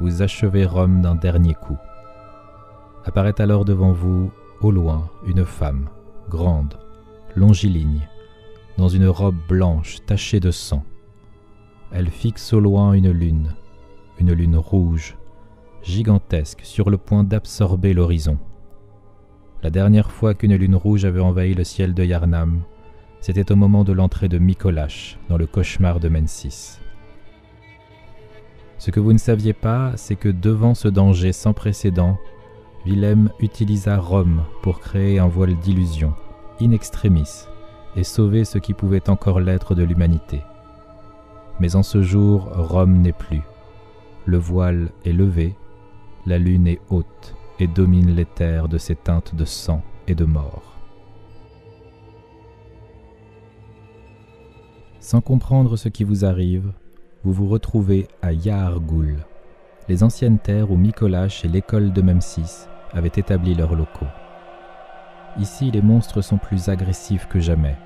vous 0.00 0.22
achevez 0.22 0.64
Rome 0.64 1.02
d'un 1.02 1.16
dernier 1.16 1.52
coup. 1.52 1.76
Apparaît 3.04 3.38
alors 3.42 3.66
devant 3.66 3.92
vous 3.92 4.30
au 4.60 4.70
loin 4.70 5.08
une 5.26 5.44
femme, 5.44 5.88
grande, 6.28 6.78
longiligne, 7.34 8.08
dans 8.76 8.88
une 8.88 9.08
robe 9.08 9.38
blanche 9.48 9.98
tachée 10.06 10.40
de 10.40 10.50
sang. 10.50 10.84
Elle 11.92 12.10
fixe 12.10 12.52
au 12.52 12.60
loin 12.60 12.92
une 12.92 13.10
lune, 13.10 13.54
une 14.18 14.32
lune 14.32 14.56
rouge, 14.56 15.16
gigantesque, 15.82 16.60
sur 16.62 16.90
le 16.90 16.98
point 16.98 17.24
d'absorber 17.24 17.94
l'horizon. 17.94 18.38
La 19.62 19.70
dernière 19.70 20.10
fois 20.10 20.34
qu'une 20.34 20.56
lune 20.56 20.76
rouge 20.76 21.04
avait 21.04 21.20
envahi 21.20 21.54
le 21.54 21.64
ciel 21.64 21.94
de 21.94 22.04
Yarnam, 22.04 22.62
c'était 23.20 23.52
au 23.52 23.56
moment 23.56 23.84
de 23.84 23.92
l'entrée 23.92 24.28
de 24.28 24.38
Mikolash 24.38 25.18
dans 25.28 25.36
le 25.36 25.46
cauchemar 25.46 26.00
de 26.00 26.08
Mensis. 26.08 26.80
Ce 28.78 28.90
que 28.90 29.00
vous 29.00 29.12
ne 29.12 29.18
saviez 29.18 29.52
pas, 29.52 29.92
c'est 29.96 30.16
que 30.16 30.30
devant 30.30 30.74
ce 30.74 30.88
danger 30.88 31.32
sans 31.32 31.52
précédent, 31.52 32.18
Willem 32.86 33.28
utilisa 33.40 33.98
Rome 33.98 34.42
pour 34.62 34.80
créer 34.80 35.18
un 35.18 35.28
voile 35.28 35.54
d'illusion, 35.56 36.14
in 36.62 36.70
extremis, 36.70 37.46
et 37.94 38.04
sauver 38.04 38.46
ce 38.46 38.56
qui 38.56 38.72
pouvait 38.72 39.10
encore 39.10 39.38
l'être 39.38 39.74
de 39.74 39.82
l'humanité. 39.82 40.40
Mais 41.60 41.76
en 41.76 41.82
ce 41.82 42.00
jour, 42.00 42.48
Rome 42.54 43.02
n'est 43.02 43.12
plus. 43.12 43.42
Le 44.24 44.38
voile 44.38 44.92
est 45.04 45.12
levé, 45.12 45.54
la 46.24 46.38
lune 46.38 46.66
est 46.66 46.80
haute 46.88 47.34
et 47.58 47.66
domine 47.66 48.14
les 48.14 48.24
terres 48.24 48.68
de 48.68 48.78
ses 48.78 48.94
teintes 48.94 49.34
de 49.34 49.44
sang 49.44 49.82
et 50.06 50.14
de 50.14 50.24
mort. 50.24 50.78
Sans 55.00 55.20
comprendre 55.20 55.76
ce 55.76 55.90
qui 55.90 56.04
vous 56.04 56.24
arrive, 56.24 56.72
vous 57.24 57.32
vous 57.32 57.48
retrouvez 57.48 58.08
à 58.22 58.32
Yahargul, 58.32 59.18
les 59.90 60.02
anciennes 60.02 60.38
terres 60.38 60.70
où 60.70 60.76
Mikolash 60.76 61.44
et 61.44 61.48
l'école 61.48 61.92
de 61.92 62.00
Memsis 62.00 62.69
avaient 62.92 63.08
établi 63.08 63.54
leurs 63.54 63.74
locaux. 63.74 64.06
Ici, 65.38 65.70
les 65.70 65.82
monstres 65.82 66.22
sont 66.22 66.38
plus 66.38 66.68
agressifs 66.68 67.26
que 67.28 67.40
jamais, 67.40 67.76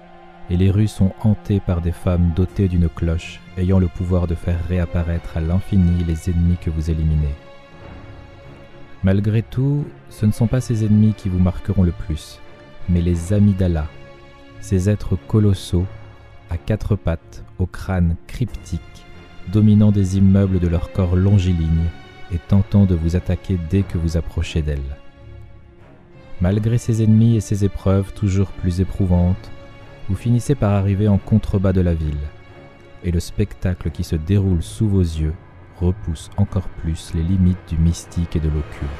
et 0.50 0.56
les 0.56 0.70
rues 0.70 0.88
sont 0.88 1.12
hantées 1.22 1.60
par 1.60 1.80
des 1.80 1.92
femmes 1.92 2.32
dotées 2.34 2.68
d'une 2.68 2.88
cloche 2.88 3.40
ayant 3.56 3.78
le 3.78 3.88
pouvoir 3.88 4.26
de 4.26 4.34
faire 4.34 4.58
réapparaître 4.68 5.36
à 5.36 5.40
l'infini 5.40 6.04
les 6.04 6.30
ennemis 6.30 6.56
que 6.60 6.70
vous 6.70 6.90
éliminez. 6.90 7.34
Malgré 9.02 9.42
tout, 9.42 9.84
ce 10.08 10.24
ne 10.26 10.32
sont 10.32 10.46
pas 10.46 10.60
ces 10.60 10.84
ennemis 10.84 11.14
qui 11.14 11.28
vous 11.28 11.38
marqueront 11.38 11.82
le 11.82 11.92
plus, 11.92 12.40
mais 12.88 13.02
les 13.02 13.32
amis 13.32 13.52
d'Allah, 13.52 13.86
ces 14.60 14.88
êtres 14.88 15.16
colossaux, 15.28 15.86
à 16.50 16.56
quatre 16.56 16.96
pattes, 16.96 17.44
au 17.58 17.66
crâne 17.66 18.16
cryptique, 18.26 18.80
dominant 19.52 19.92
des 19.92 20.16
immeubles 20.16 20.58
de 20.58 20.68
leur 20.68 20.92
corps 20.92 21.16
longiligne 21.16 21.88
et 22.34 22.38
tentant 22.38 22.84
de 22.84 22.94
vous 22.94 23.16
attaquer 23.16 23.58
dès 23.70 23.82
que 23.82 23.98
vous 23.98 24.16
approchez 24.16 24.62
d'elle. 24.62 24.96
Malgré 26.40 26.78
ses 26.78 27.02
ennemis 27.02 27.36
et 27.36 27.40
ses 27.40 27.64
épreuves 27.64 28.12
toujours 28.12 28.50
plus 28.50 28.80
éprouvantes, 28.80 29.50
vous 30.08 30.16
finissez 30.16 30.54
par 30.54 30.72
arriver 30.72 31.08
en 31.08 31.18
contrebas 31.18 31.72
de 31.72 31.80
la 31.80 31.94
ville, 31.94 32.18
et 33.04 33.10
le 33.10 33.20
spectacle 33.20 33.90
qui 33.90 34.04
se 34.04 34.16
déroule 34.16 34.62
sous 34.62 34.88
vos 34.88 35.00
yeux 35.00 35.34
repousse 35.80 36.30
encore 36.36 36.68
plus 36.68 37.12
les 37.14 37.22
limites 37.22 37.68
du 37.68 37.78
mystique 37.78 38.36
et 38.36 38.40
de 38.40 38.48
l'occulte. 38.48 38.90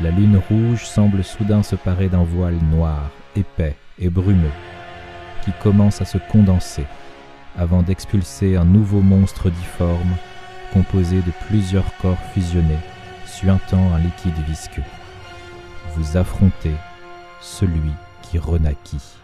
La 0.00 0.10
lune 0.10 0.40
rouge 0.48 0.84
semble 0.84 1.24
soudain 1.24 1.62
se 1.62 1.76
parer 1.76 2.08
d'un 2.08 2.22
voile 2.22 2.58
noir, 2.70 3.10
épais 3.34 3.76
et 3.98 4.10
brumeux, 4.10 4.52
qui 5.44 5.52
commence 5.60 6.00
à 6.00 6.04
se 6.04 6.18
condenser 6.30 6.84
avant 7.56 7.82
d'expulser 7.82 8.56
un 8.56 8.64
nouveau 8.64 9.00
monstre 9.00 9.50
difforme 9.50 10.16
composé 10.72 11.16
de 11.16 11.32
plusieurs 11.46 11.96
corps 11.98 12.18
fusionnés, 12.34 12.78
suintant 13.26 13.92
un 13.94 13.98
liquide 13.98 14.38
visqueux. 14.46 14.82
Vous 15.94 16.16
affrontez 16.16 16.74
celui 17.40 17.92
qui 18.22 18.38
renaquit. 18.38 19.17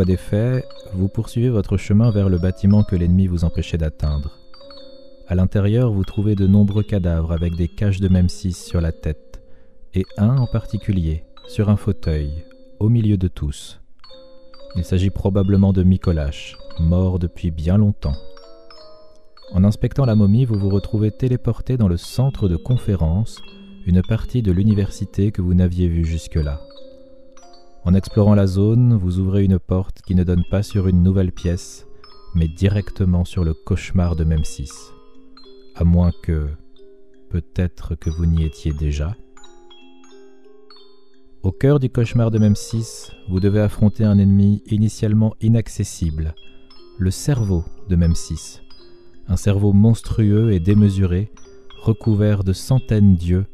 Fois 0.00 0.06
défait, 0.06 0.64
vous 0.94 1.08
poursuivez 1.08 1.50
votre 1.50 1.76
chemin 1.76 2.10
vers 2.10 2.30
le 2.30 2.38
bâtiment 2.38 2.84
que 2.84 2.96
l'ennemi 2.96 3.26
vous 3.26 3.44
empêchait 3.44 3.76
d'atteindre. 3.76 4.38
À 5.28 5.34
l'intérieur, 5.34 5.92
vous 5.92 6.04
trouvez 6.04 6.34
de 6.36 6.46
nombreux 6.46 6.82
cadavres 6.82 7.32
avec 7.32 7.54
des 7.54 7.68
caches 7.68 8.00
de 8.00 8.08
Memsis 8.08 8.54
sur 8.54 8.80
la 8.80 8.92
tête, 8.92 9.42
et 9.92 10.06
un 10.16 10.38
en 10.38 10.46
particulier, 10.46 11.24
sur 11.48 11.68
un 11.68 11.76
fauteuil, 11.76 12.46
au 12.78 12.88
milieu 12.88 13.18
de 13.18 13.28
tous. 13.28 13.82
Il 14.74 14.86
s'agit 14.86 15.10
probablement 15.10 15.74
de 15.74 15.82
Micolache, 15.82 16.56
mort 16.78 17.18
depuis 17.18 17.50
bien 17.50 17.76
longtemps. 17.76 18.16
En 19.52 19.64
inspectant 19.64 20.06
la 20.06 20.14
momie, 20.14 20.46
vous 20.46 20.58
vous 20.58 20.70
retrouvez 20.70 21.10
téléporté 21.10 21.76
dans 21.76 21.88
le 21.88 21.98
centre 21.98 22.48
de 22.48 22.56
conférence, 22.56 23.42
une 23.84 24.00
partie 24.00 24.40
de 24.40 24.52
l'université 24.52 25.30
que 25.30 25.42
vous 25.42 25.52
n'aviez 25.52 25.88
vue 25.88 26.06
jusque-là. 26.06 26.62
En 27.84 27.94
explorant 27.94 28.34
la 28.34 28.46
zone, 28.46 28.94
vous 28.94 29.20
ouvrez 29.20 29.44
une 29.44 29.58
porte 29.58 30.02
qui 30.02 30.14
ne 30.14 30.22
donne 30.22 30.44
pas 30.50 30.62
sur 30.62 30.86
une 30.86 31.02
nouvelle 31.02 31.32
pièce, 31.32 31.86
mais 32.34 32.46
directement 32.46 33.24
sur 33.24 33.42
le 33.42 33.54
cauchemar 33.54 34.16
de 34.16 34.24
Memsis. 34.24 34.92
À 35.74 35.84
moins 35.84 36.12
que... 36.22 36.48
peut-être 37.30 37.94
que 37.94 38.10
vous 38.10 38.26
n'y 38.26 38.44
étiez 38.44 38.74
déjà. 38.74 39.16
Au 41.42 41.52
cœur 41.52 41.80
du 41.80 41.88
cauchemar 41.88 42.30
de 42.30 42.38
Memsis, 42.38 43.12
vous 43.30 43.40
devez 43.40 43.60
affronter 43.60 44.04
un 44.04 44.18
ennemi 44.18 44.62
initialement 44.66 45.34
inaccessible, 45.40 46.34
le 46.98 47.10
cerveau 47.10 47.64
de 47.88 47.96
Memsis. 47.96 48.60
Un 49.26 49.36
cerveau 49.36 49.72
monstrueux 49.72 50.52
et 50.52 50.60
démesuré, 50.60 51.32
recouvert 51.80 52.44
de 52.44 52.52
centaines 52.52 53.16
d'yeux, 53.16 53.46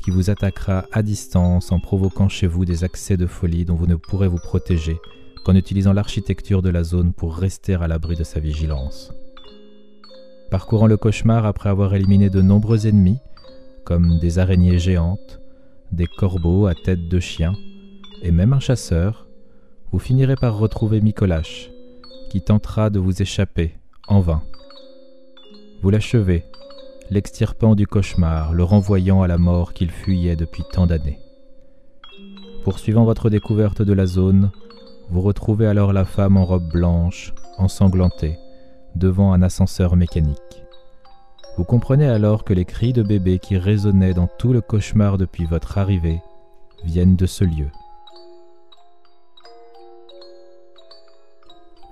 qui 0.00 0.10
vous 0.10 0.30
attaquera 0.30 0.86
à 0.92 1.02
distance 1.02 1.72
en 1.72 1.80
provoquant 1.80 2.28
chez 2.28 2.46
vous 2.46 2.64
des 2.64 2.84
accès 2.84 3.16
de 3.16 3.26
folie 3.26 3.64
dont 3.64 3.74
vous 3.74 3.86
ne 3.86 3.96
pourrez 3.96 4.28
vous 4.28 4.38
protéger 4.38 4.96
qu'en 5.44 5.54
utilisant 5.54 5.92
l'architecture 5.92 6.62
de 6.62 6.70
la 6.70 6.82
zone 6.82 7.12
pour 7.12 7.36
rester 7.36 7.74
à 7.74 7.88
l'abri 7.88 8.16
de 8.16 8.24
sa 8.24 8.40
vigilance. 8.40 9.12
Parcourant 10.50 10.86
le 10.86 10.96
cauchemar 10.96 11.46
après 11.46 11.70
avoir 11.70 11.94
éliminé 11.94 12.28
de 12.28 12.42
nombreux 12.42 12.86
ennemis, 12.86 13.18
comme 13.84 14.18
des 14.18 14.38
araignées 14.38 14.78
géantes, 14.78 15.40
des 15.92 16.06
corbeaux 16.06 16.66
à 16.66 16.74
tête 16.74 17.08
de 17.08 17.20
chien, 17.20 17.52
et 18.22 18.30
même 18.30 18.52
un 18.52 18.60
chasseur, 18.60 19.26
vous 19.92 19.98
finirez 19.98 20.36
par 20.36 20.58
retrouver 20.58 21.00
Micolache, 21.00 21.70
qui 22.30 22.42
tentera 22.42 22.90
de 22.90 22.98
vous 22.98 23.22
échapper, 23.22 23.74
en 24.08 24.20
vain. 24.20 24.42
Vous 25.82 25.90
l'achevez 25.90 26.44
l'extirpant 27.10 27.74
du 27.74 27.86
cauchemar, 27.86 28.52
le 28.52 28.62
renvoyant 28.62 29.22
à 29.22 29.26
la 29.26 29.36
mort 29.36 29.72
qu'il 29.72 29.90
fuyait 29.90 30.36
depuis 30.36 30.62
tant 30.72 30.86
d'années. 30.86 31.18
Poursuivant 32.64 33.04
votre 33.04 33.30
découverte 33.30 33.82
de 33.82 33.92
la 33.92 34.06
zone, 34.06 34.50
vous 35.10 35.20
retrouvez 35.20 35.66
alors 35.66 35.92
la 35.92 36.04
femme 36.04 36.36
en 36.36 36.44
robe 36.44 36.70
blanche, 36.70 37.34
ensanglantée, 37.58 38.38
devant 38.94 39.32
un 39.32 39.42
ascenseur 39.42 39.96
mécanique. 39.96 40.64
Vous 41.56 41.64
comprenez 41.64 42.06
alors 42.06 42.44
que 42.44 42.54
les 42.54 42.64
cris 42.64 42.92
de 42.92 43.02
bébé 43.02 43.40
qui 43.40 43.58
résonnaient 43.58 44.14
dans 44.14 44.28
tout 44.38 44.52
le 44.52 44.60
cauchemar 44.60 45.18
depuis 45.18 45.46
votre 45.46 45.78
arrivée 45.78 46.22
viennent 46.84 47.16
de 47.16 47.26
ce 47.26 47.44
lieu. 47.44 47.70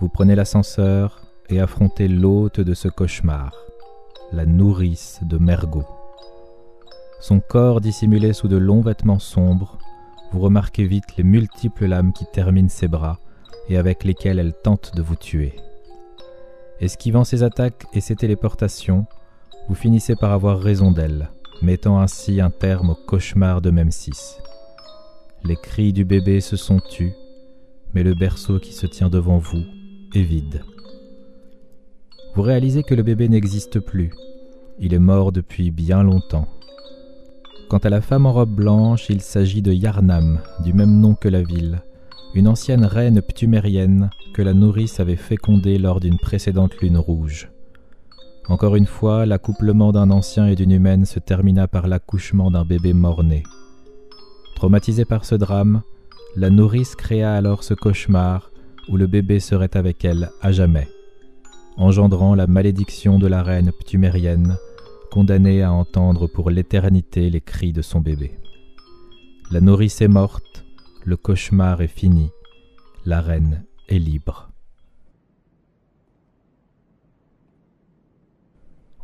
Vous 0.00 0.08
prenez 0.08 0.36
l'ascenseur 0.36 1.22
et 1.48 1.60
affrontez 1.60 2.06
l'hôte 2.06 2.60
de 2.60 2.72
ce 2.72 2.86
cauchemar, 2.86 3.52
la 4.32 4.44
nourrice 4.44 5.20
de 5.22 5.38
Mergot. 5.38 5.86
Son 7.20 7.40
corps 7.40 7.80
dissimulé 7.80 8.32
sous 8.32 8.48
de 8.48 8.56
longs 8.56 8.82
vêtements 8.82 9.18
sombres, 9.18 9.78
vous 10.32 10.40
remarquez 10.40 10.84
vite 10.86 11.16
les 11.16 11.24
multiples 11.24 11.86
lames 11.86 12.12
qui 12.12 12.26
terminent 12.26 12.68
ses 12.68 12.88
bras 12.88 13.18
et 13.68 13.76
avec 13.76 14.04
lesquelles 14.04 14.38
elle 14.38 14.52
tente 14.52 14.94
de 14.94 15.02
vous 15.02 15.16
tuer. 15.16 15.56
Esquivant 16.80 17.24
ses 17.24 17.42
attaques 17.42 17.86
et 17.92 18.00
ses 18.00 18.16
téléportations, 18.16 19.06
vous 19.68 19.74
finissez 19.74 20.14
par 20.14 20.32
avoir 20.32 20.60
raison 20.60 20.92
d'elle, 20.92 21.30
mettant 21.62 22.00
ainsi 22.00 22.40
un 22.40 22.50
terme 22.50 22.90
au 22.90 22.94
cauchemar 22.94 23.60
de 23.60 23.70
Memsis. 23.70 24.38
Les 25.44 25.56
cris 25.56 25.92
du 25.92 26.04
bébé 26.04 26.40
se 26.40 26.56
sont 26.56 26.80
tus, 26.80 27.12
mais 27.94 28.02
le 28.02 28.14
berceau 28.14 28.58
qui 28.58 28.72
se 28.72 28.86
tient 28.86 29.08
devant 29.08 29.38
vous 29.38 29.64
est 30.14 30.22
vide 30.22 30.62
vous 32.34 32.42
réalisez 32.42 32.82
que 32.82 32.94
le 32.94 33.02
bébé 33.02 33.28
n'existe 33.28 33.80
plus. 33.80 34.12
Il 34.78 34.94
est 34.94 34.98
mort 34.98 35.32
depuis 35.32 35.70
bien 35.70 36.02
longtemps. 36.02 36.46
Quant 37.68 37.78
à 37.78 37.90
la 37.90 38.00
femme 38.00 38.26
en 38.26 38.32
robe 38.32 38.54
blanche, 38.54 39.10
il 39.10 39.20
s'agit 39.20 39.62
de 39.62 39.72
Yarnam, 39.72 40.40
du 40.64 40.72
même 40.72 41.00
nom 41.00 41.14
que 41.14 41.28
la 41.28 41.42
ville, 41.42 41.82
une 42.34 42.48
ancienne 42.48 42.84
reine 42.84 43.20
ptumérienne 43.20 44.10
que 44.34 44.42
la 44.42 44.54
nourrice 44.54 45.00
avait 45.00 45.16
fécondée 45.16 45.78
lors 45.78 46.00
d'une 46.00 46.18
précédente 46.18 46.76
lune 46.76 46.96
rouge. 46.96 47.50
Encore 48.48 48.76
une 48.76 48.86
fois, 48.86 49.26
l'accouplement 49.26 49.92
d'un 49.92 50.10
ancien 50.10 50.46
et 50.46 50.54
d'une 50.54 50.72
humaine 50.72 51.04
se 51.04 51.18
termina 51.18 51.68
par 51.68 51.88
l'accouchement 51.88 52.50
d'un 52.50 52.64
bébé 52.64 52.94
mort-né. 52.94 53.42
Traumatisée 54.56 55.04
par 55.04 55.24
ce 55.24 55.34
drame, 55.34 55.82
la 56.36 56.50
nourrice 56.50 56.94
créa 56.94 57.34
alors 57.34 57.64
ce 57.64 57.74
cauchemar 57.74 58.50
où 58.88 58.96
le 58.96 59.06
bébé 59.06 59.40
serait 59.40 59.76
avec 59.76 60.04
elle 60.04 60.30
à 60.40 60.52
jamais 60.52 60.88
engendrant 61.78 62.34
la 62.34 62.48
malédiction 62.48 63.18
de 63.18 63.28
la 63.28 63.42
reine 63.42 63.70
ptumérienne, 63.72 64.56
condamnée 65.12 65.62
à 65.62 65.72
entendre 65.72 66.26
pour 66.26 66.50
l'éternité 66.50 67.30
les 67.30 67.40
cris 67.40 67.72
de 67.72 67.82
son 67.82 68.00
bébé. 68.00 68.38
La 69.50 69.60
nourrice 69.60 70.00
est 70.00 70.08
morte, 70.08 70.64
le 71.04 71.16
cauchemar 71.16 71.80
est 71.80 71.86
fini, 71.86 72.30
la 73.06 73.20
reine 73.20 73.64
est 73.88 73.98
libre. 73.98 74.50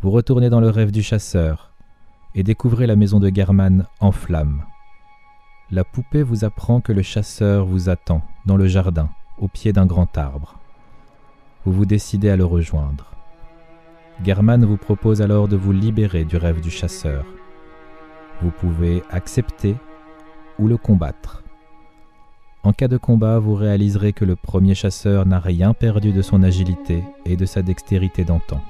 Vous 0.01 0.11
retournez 0.11 0.51
dans 0.51 0.61
le 0.61 0.69
rêve 0.69 0.91
du 0.91 1.03
chasseur 1.03 1.73
et 2.35 2.43
découvrez 2.43 2.87
la 2.87 2.97
maison 2.97 3.21
de 3.21 3.31
German 3.33 3.87
en 4.01 4.11
flammes. 4.11 4.65
La 5.71 5.85
poupée 5.85 6.23
vous 6.23 6.45
apprend 6.45 6.81
que 6.81 6.93
le 6.93 7.03
chasseur 7.03 7.65
vous 7.65 7.89
attend 7.89 8.21
dans 8.45 8.57
le 8.57 8.67
jardin, 8.67 9.09
au 9.39 9.49
pied 9.49 9.73
d'un 9.73 9.87
grand 9.87 10.19
arbre 10.19 10.59
vous 11.65 11.73
vous 11.73 11.87
décidez 11.87 12.29
à 12.29 12.37
le 12.37 12.45
rejoindre. 12.45 13.11
German 14.23 14.65
vous 14.65 14.77
propose 14.77 15.23
alors 15.23 15.49
de 15.49 15.57
vous 15.57 15.73
libérer 15.73 16.25
du 16.25 16.37
rêve 16.37 16.61
du 16.61 16.71
chasseur. 16.71 17.25
Vous 18.43 18.51
pouvez 18.51 19.03
accepter 19.11 19.75
ou 20.59 20.69
le 20.69 20.77
combattre. 20.77 21.43
En 22.63 22.73
cas 22.73 22.89
de 22.89 22.97
combat, 22.97 23.39
vous 23.39 23.55
réaliserez 23.55 24.13
que 24.13 24.25
le 24.25 24.37
premier 24.37 24.75
chasseur 24.75 25.27
n'a 25.27 25.39
rien 25.39 25.75
perdu 25.75 26.13
de 26.13 26.23
son 26.23 26.43
agilité 26.43 27.03
et 27.25 27.37
de 27.37 27.45
sa 27.45 27.63
dextérité 27.63 28.25
d'antan. 28.25 28.61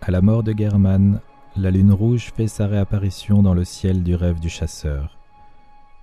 À 0.00 0.10
la 0.10 0.20
mort 0.20 0.42
de 0.42 0.54
German, 0.56 1.20
la 1.56 1.70
lune 1.70 1.92
rouge 1.92 2.32
fait 2.34 2.48
sa 2.48 2.66
réapparition 2.66 3.42
dans 3.42 3.54
le 3.54 3.64
ciel 3.64 4.02
du 4.02 4.14
rêve 4.14 4.40
du 4.40 4.48
chasseur, 4.48 5.18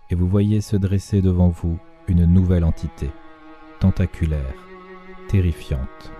et 0.09 0.15
vous 0.15 0.27
voyez 0.27 0.61
se 0.61 0.75
dresser 0.75 1.21
devant 1.21 1.49
vous 1.49 1.77
une 2.07 2.25
nouvelle 2.25 2.63
entité 2.63 3.09
tentaculaire, 3.79 4.55
terrifiante. 5.27 6.11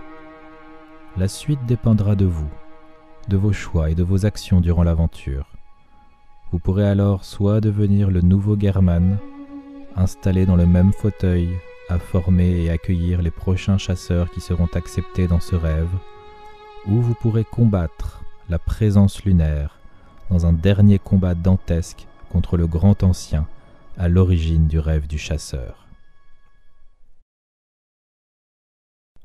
La 1.17 1.27
suite 1.27 1.65
dépendra 1.65 2.15
de 2.15 2.25
vous, 2.25 2.49
de 3.27 3.37
vos 3.37 3.53
choix 3.53 3.89
et 3.89 3.95
de 3.95 4.03
vos 4.03 4.25
actions 4.25 4.61
durant 4.61 4.83
l'aventure. 4.83 5.45
Vous 6.51 6.59
pourrez 6.59 6.87
alors 6.87 7.25
soit 7.25 7.61
devenir 7.61 8.09
le 8.09 8.21
nouveau 8.21 8.57
German, 8.59 9.17
installé 9.95 10.45
dans 10.45 10.55
le 10.55 10.65
même 10.65 10.93
fauteuil, 10.93 11.49
à 11.89 11.99
former 11.99 12.63
et 12.63 12.69
accueillir 12.69 13.21
les 13.21 13.31
prochains 13.31 13.77
chasseurs 13.77 14.31
qui 14.31 14.41
seront 14.41 14.69
acceptés 14.73 15.27
dans 15.27 15.39
ce 15.39 15.55
rêve, 15.55 15.89
ou 16.87 17.01
vous 17.01 17.15
pourrez 17.15 17.43
combattre 17.43 18.23
la 18.47 18.59
présence 18.59 19.23
lunaire 19.25 19.77
dans 20.29 20.45
un 20.45 20.53
dernier 20.53 20.99
combat 20.99 21.35
dantesque 21.35 22.07
contre 22.31 22.57
le 22.57 22.67
grand 22.67 23.03
ancien, 23.03 23.47
à 23.97 24.07
l'origine 24.07 24.67
du 24.67 24.79
rêve 24.79 25.07
du 25.07 25.17
chasseur. 25.17 25.88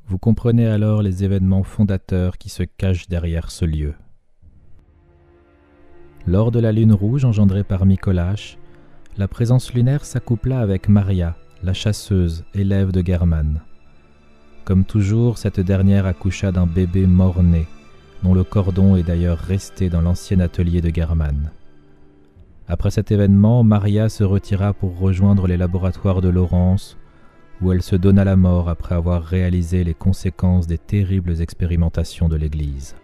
Vous 0.06 0.18
comprenez 0.18 0.66
alors 0.66 1.00
les 1.00 1.24
événements 1.24 1.62
fondateurs 1.62 2.36
qui 2.36 2.50
se 2.50 2.62
cachent 2.62 3.08
derrière 3.08 3.50
ce 3.50 3.64
lieu. 3.64 3.94
Lors 6.26 6.50
de 6.50 6.60
la 6.60 6.72
lune 6.72 6.92
rouge 6.92 7.24
engendrée 7.24 7.64
par 7.64 7.86
Micolache, 7.86 8.58
la 9.16 9.28
présence 9.28 9.72
lunaire 9.72 10.04
s'accoupla 10.04 10.60
avec 10.60 10.88
Maria, 10.88 11.36
la 11.62 11.72
chasseuse, 11.72 12.44
élève 12.54 12.92
de 12.92 13.04
German. 13.04 13.62
Comme 14.64 14.84
toujours, 14.84 15.38
cette 15.38 15.60
dernière 15.60 16.04
accoucha 16.04 16.52
d'un 16.52 16.66
bébé 16.66 17.06
mort-né, 17.06 17.66
dont 18.22 18.34
le 18.34 18.44
cordon 18.44 18.96
est 18.96 19.02
d'ailleurs 19.02 19.38
resté 19.38 19.88
dans 19.88 20.00
l'ancien 20.02 20.40
atelier 20.40 20.82
de 20.82 20.94
German. 20.94 21.50
Après 22.68 22.90
cet 22.90 23.10
événement, 23.10 23.62
Maria 23.62 24.08
se 24.08 24.24
retira 24.24 24.72
pour 24.72 24.98
rejoindre 24.98 25.46
les 25.46 25.58
laboratoires 25.58 26.20
de 26.20 26.28
Laurence, 26.28 26.96
où 27.62 27.72
elle 27.72 27.82
se 27.82 27.96
donna 27.96 28.24
la 28.24 28.36
mort 28.36 28.68
après 28.68 28.94
avoir 28.94 29.22
réalisé 29.22 29.84
les 29.84 29.94
conséquences 29.94 30.66
des 30.66 30.78
terribles 30.78 31.40
expérimentations 31.40 32.28
de 32.28 32.36
l'Église. 32.36 32.96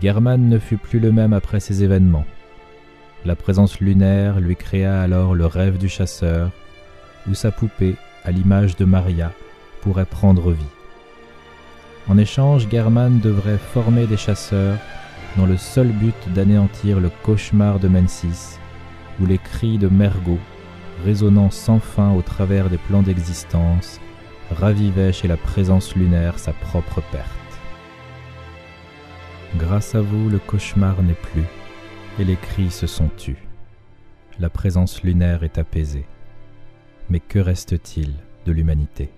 German 0.00 0.48
ne 0.48 0.58
fut 0.58 0.76
plus 0.76 1.00
le 1.00 1.12
même 1.12 1.32
après 1.32 1.60
ces 1.60 1.82
événements. 1.82 2.26
La 3.24 3.36
présence 3.36 3.80
lunaire 3.80 4.40
lui 4.40 4.56
créa 4.56 5.00
alors 5.00 5.34
le 5.34 5.46
rêve 5.46 5.78
du 5.78 5.88
chasseur, 5.88 6.50
où 7.28 7.34
sa 7.34 7.50
poupée, 7.50 7.96
à 8.24 8.30
l'image 8.30 8.76
de 8.76 8.84
Maria, 8.84 9.32
pourrait 9.80 10.04
prendre 10.04 10.50
vie. 10.52 10.64
En 12.08 12.18
échange, 12.18 12.68
German 12.70 13.20
devrait 13.20 13.58
former 13.58 14.06
des 14.06 14.16
chasseurs 14.16 14.78
dans 15.36 15.46
le 15.46 15.56
seul 15.56 15.88
but 15.88 16.14
d'anéantir 16.34 17.00
le 17.00 17.10
cauchemar 17.22 17.80
de 17.80 17.88
Mensis, 17.88 18.58
où 19.20 19.26
les 19.26 19.38
cris 19.38 19.78
de 19.78 19.88
Mergot, 19.88 20.38
résonnant 21.04 21.50
sans 21.50 21.78
fin 21.78 22.12
au 22.12 22.22
travers 22.22 22.70
des 22.70 22.78
plans 22.78 23.02
d'existence, 23.02 24.00
ravivaient 24.50 25.12
chez 25.12 25.28
la 25.28 25.36
présence 25.36 25.94
lunaire 25.94 26.38
sa 26.38 26.52
propre 26.52 27.02
perte. 27.12 27.28
Grâce 29.56 29.94
à 29.94 30.00
vous, 30.00 30.28
le 30.28 30.38
cauchemar 30.38 31.02
n'est 31.02 31.12
plus, 31.12 31.44
et 32.18 32.24
les 32.24 32.36
cris 32.36 32.70
se 32.70 32.86
sont 32.86 33.08
tus. 33.16 33.36
La 34.40 34.50
présence 34.50 35.02
lunaire 35.02 35.44
est 35.44 35.58
apaisée. 35.58 36.06
Mais 37.10 37.20
que 37.20 37.38
reste-t-il 37.38 38.14
de 38.46 38.52
l'humanité? 38.52 39.10